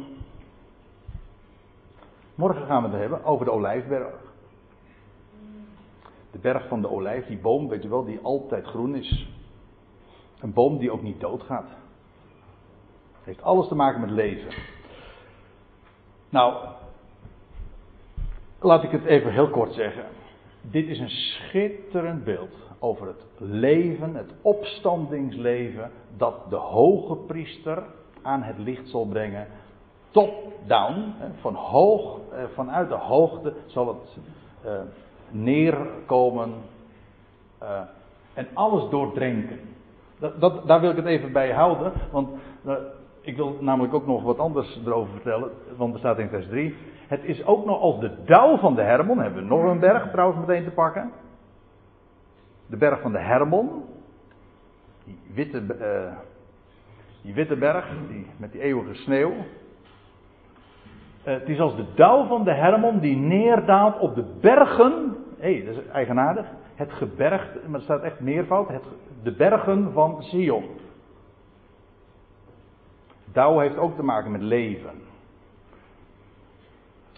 [2.35, 4.26] Morgen gaan we het hebben over de olijfberg.
[6.37, 9.29] De berg van de olijf, die boom, weet je wel, die altijd groen is.
[10.41, 11.69] Een boom die ook niet doodgaat.
[13.23, 14.53] Heeft alles te maken met leven.
[16.29, 16.69] Nou,
[18.61, 20.05] laat ik het even heel kort zeggen.
[20.61, 27.83] Dit is een schitterend beeld over het leven, het opstandingsleven, dat de hoge priester
[28.23, 29.47] aan het licht zal brengen.
[30.11, 34.19] Top-down, van hoog, eh, vanuit de hoogte zal het
[34.63, 34.81] eh,
[35.31, 36.53] neerkomen
[37.59, 37.81] eh,
[38.35, 39.59] en alles doordrenken.
[40.19, 42.29] Dat, dat, daar wil ik het even bij houden, want
[43.21, 46.75] ik wil namelijk ook nog wat anders erover vertellen, want er staat in vers 3.
[47.09, 50.11] Het is ook nog als de dauw van de Hermon, hebben we nog een berg
[50.11, 51.13] trouwens meteen te pakken
[52.67, 53.85] de berg van de Hermon.
[55.05, 56.17] Die witte, uh,
[57.23, 59.33] die witte berg die, met die eeuwige sneeuw.
[61.27, 65.17] Uh, het is als de dauw van de Hermon die neerdaalt op de bergen.
[65.39, 66.47] Hé, hey, dat is eigenaardig.
[66.75, 68.69] Het gebergte, maar er staat echt meervoud.
[68.69, 68.85] Het,
[69.23, 70.65] de bergen van Sion.
[73.33, 75.03] Dauw heeft ook te maken met leven.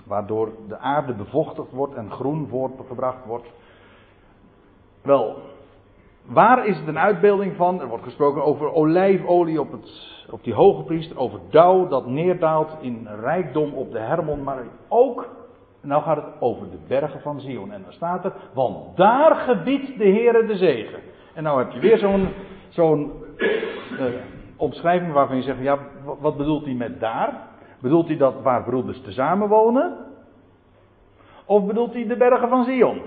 [0.04, 3.46] Waardoor de aarde bevochtigd wordt en groen voortgebracht wordt.
[5.02, 5.36] Wel,
[6.28, 7.80] waar is het een uitbeelding van?
[7.80, 9.90] Er wordt gesproken over olijfolie op, het,
[10.30, 15.28] op die hoge priester, over dauw dat neerdaalt in rijkdom op de Hermon, maar ook,
[15.80, 17.72] nou gaat het over de bergen van Zion.
[17.72, 21.00] En dan staat er, want daar gebiedt de Heere de zegen.
[21.34, 22.28] En nou heb je weer zo'n
[22.68, 24.04] zo'n uh,
[24.56, 25.78] omschrijving waarvan je zegt, ja,
[26.20, 27.46] wat bedoelt hij met daar?
[27.80, 29.96] Bedoelt hij dat waar broeders tezamen wonen?
[31.44, 33.00] Of bedoelt hij de bergen van Zion?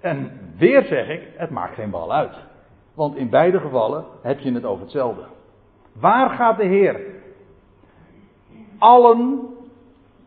[0.00, 0.30] En
[0.62, 2.36] weer zeg ik, het maakt geen bal uit.
[2.94, 5.22] Want in beide gevallen heb je het over hetzelfde.
[5.92, 7.00] Waar gaat de Heer?
[8.78, 9.40] Allen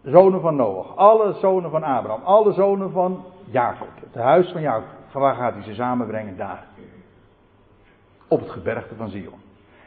[0.04, 4.88] zonen van Noach, alle zonen van Abraham, alle zonen van Jacob, het huis van Jacob.
[5.12, 6.38] Waar gaat hij ze samenbrengen?
[6.38, 6.64] Daar.
[8.28, 9.42] Op het gebergte van Zion.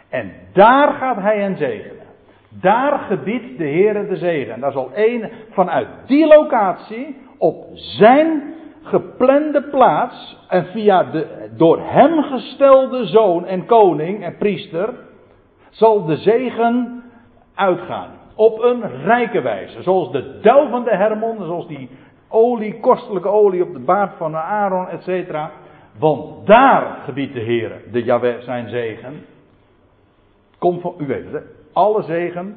[0.08, 2.06] En daar gaat hij hen zegenen.
[2.48, 4.54] Daar gebiedt de Heer de zegen.
[4.54, 8.54] En daar zal één vanuit die locatie op zijn
[8.88, 14.94] geplande plaats en via de door hem gestelde zoon en koning en priester
[15.70, 17.02] zal de zegen
[17.54, 18.10] uitgaan.
[18.34, 19.82] Op een rijke wijze.
[19.82, 21.88] Zoals de dauw van de Hermon, zoals die
[22.28, 25.34] olie, kostelijke olie op de baard van Aaron, etc.
[25.98, 29.24] Want daar gebiedt de Heer, de zijn zegen.
[30.58, 31.40] Komt van, u weet het, hè?
[31.72, 32.56] alle zegen,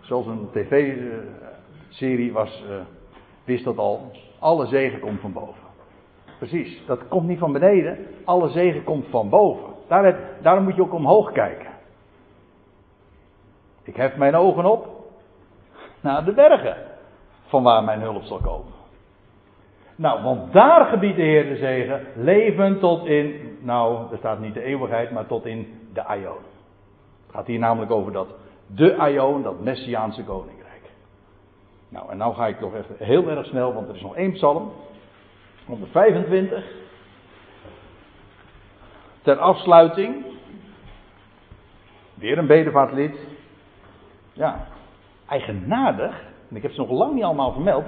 [0.00, 2.76] zoals een tv-serie was, uh,
[3.44, 4.10] wist dat al.
[4.38, 5.63] Alle zegen komt van boven.
[6.48, 7.98] Precies, dat komt niet van beneden.
[8.24, 9.64] Alle zegen komt van boven.
[9.88, 11.70] Daar daarom moet je ook omhoog kijken.
[13.82, 14.86] Ik hef mijn ogen op
[16.00, 16.76] naar de bergen,
[17.46, 18.72] van waar mijn hulp zal komen.
[19.96, 24.54] Nou, want daar gebiedt de Heer de zegen, leven tot in, nou, er staat niet
[24.54, 26.42] de eeuwigheid, maar tot in de Aion.
[27.26, 28.28] Het gaat hier namelijk over dat,
[28.66, 30.90] de Aion, dat Messiaanse koninkrijk.
[31.88, 34.32] Nou, en nou ga ik toch even heel erg snel, want er is nog één
[34.32, 34.72] psalm.
[35.66, 36.64] 125.
[39.22, 40.24] Ter afsluiting.
[42.14, 43.16] Weer een bedevaartlied.
[44.32, 44.66] Ja,
[45.28, 46.22] eigenaardig.
[46.50, 47.84] En ik heb ze nog lang niet allemaal vermeld.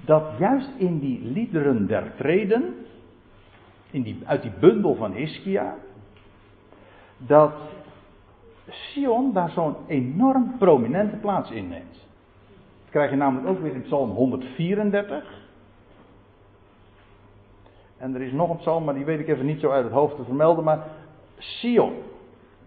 [0.00, 2.74] Dat juist in die liederen der treden.
[3.90, 5.74] In die, uit die bundel van Hiskia.
[7.16, 7.52] Dat
[8.68, 11.92] Sion daar zo'n enorm prominente plaats inneemt.
[12.80, 15.39] Dat krijg je namelijk ook weer in Psalm 134.
[18.00, 19.92] En er is nog een psalm, maar die weet ik even niet zo uit het
[19.92, 20.64] hoofd te vermelden.
[20.64, 20.86] Maar
[21.38, 21.92] Sion.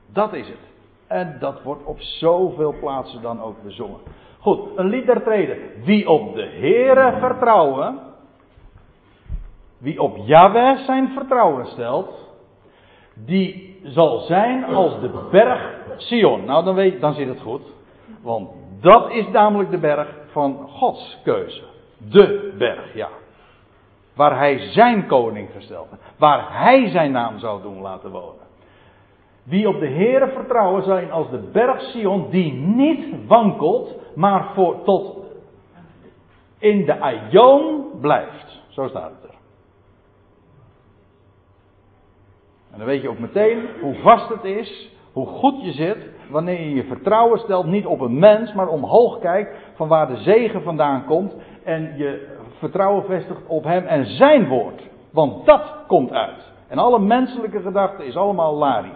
[0.08, 0.72] Dat is het.
[1.08, 4.00] En dat wordt op zoveel plaatsen dan ook bezongen.
[4.40, 5.58] Goed, een lied der treden.
[5.84, 8.00] Wie op de Heere vertrouwen,
[9.78, 12.32] wie op Yahweh zijn vertrouwen stelt,
[13.14, 16.46] die zal zijn als de berg Sion.
[16.46, 17.62] Nou, dan, weet, dan zit het goed.
[18.22, 18.50] Want
[18.82, 21.64] dat is namelijk de berg van Gods keuze.
[21.98, 23.10] De berg, ja.
[24.16, 25.88] Waar hij zijn koning gesteld.
[26.18, 28.42] Waar hij zijn naam zou doen laten wonen.
[29.44, 34.84] Wie op de Heere vertrouwen zijn als de berg Sion, die niet wankelt, maar voor,
[34.84, 35.18] tot
[36.58, 38.62] in de aion blijft.
[38.68, 39.36] Zo staat het er.
[42.72, 46.62] En dan weet je ook meteen hoe vast het is, hoe goed je zit, wanneer
[46.62, 50.64] je je vertrouwen stelt niet op een mens, maar omhoog kijkt van waar de zegen
[50.64, 52.33] vandaan komt en je
[52.64, 54.82] vertrouwen vestigt op hem en zijn woord.
[55.12, 56.52] Want dat komt uit.
[56.68, 58.92] En alle menselijke gedachten is allemaal lari.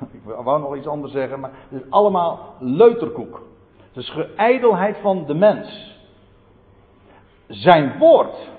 [0.12, 3.42] Ik wou nog iets anders zeggen, maar het is allemaal leuterkoek.
[3.92, 5.98] Het is geijdelheid van de mens.
[7.46, 8.50] Zijn woord.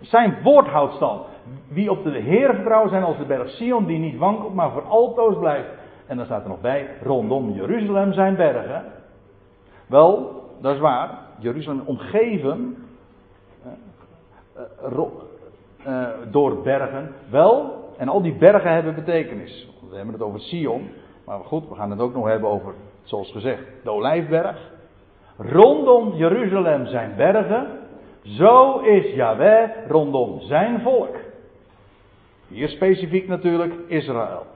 [0.00, 1.26] Zijn woord houdt stand.
[1.68, 4.84] Wie op de Heer vertrouwen zijn als de berg Sion, die niet wankelt, maar voor
[4.84, 5.68] altoos blijft.
[6.06, 8.84] En dan staat er nog bij, rondom Jeruzalem zijn bergen.
[9.86, 11.18] Wel, dat is waar.
[11.42, 12.76] Jeruzalem omgeven
[14.92, 15.02] uh,
[15.86, 17.14] uh, door bergen.
[17.30, 19.68] Wel, en al die bergen hebben betekenis.
[19.90, 20.90] We hebben het over Sion.
[21.26, 24.70] Maar goed, we gaan het ook nog hebben over, zoals gezegd, de Olijfberg.
[25.36, 27.66] Rondom Jeruzalem zijn bergen.
[28.22, 31.16] Zo is Yahweh rondom zijn volk.
[32.48, 34.46] Hier specifiek natuurlijk Israël.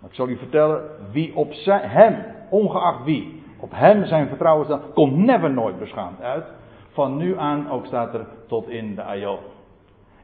[0.00, 0.82] Maar ik zal u vertellen,
[1.12, 6.20] wie op zijn, hem, ongeacht wie, op hem zijn vertrouwen stelt, komt never nooit beschaamd
[6.20, 6.44] uit.
[6.90, 9.38] Van nu aan ook staat er tot in de Aion.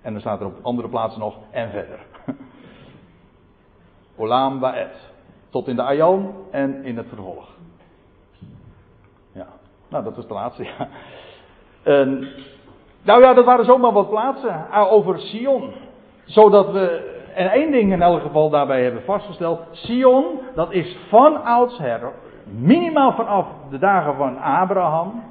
[0.03, 1.99] En dan staat er op andere plaatsen nog en verder.
[4.17, 5.13] Olam Baet.
[5.51, 7.49] Tot in de Aion en in het vervolg.
[9.33, 9.47] Ja,
[9.89, 10.65] nou dat was de laatste.
[10.79, 10.89] Ja.
[11.83, 12.29] En,
[13.03, 15.73] nou ja, dat waren zomaar wat plaatsen ah, over Sion.
[16.25, 19.61] Zodat we, en één ding in elk geval daarbij hebben vastgesteld.
[19.71, 22.13] Sion, dat is van oudsher,
[22.51, 25.23] minimaal vanaf de dagen van Abraham,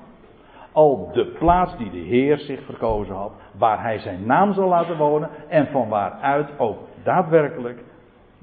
[0.72, 4.98] al de plaats die de Heer zich verkozen had, waar hij zijn naam zal laten
[4.98, 7.84] wonen en van waaruit ook daadwerkelijk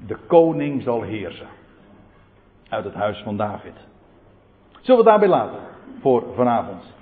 [0.07, 1.47] de koning zal heersen.
[2.69, 3.73] Uit het huis van David.
[4.71, 5.59] Zullen we het daarbij laten
[6.01, 6.96] voor vanavond?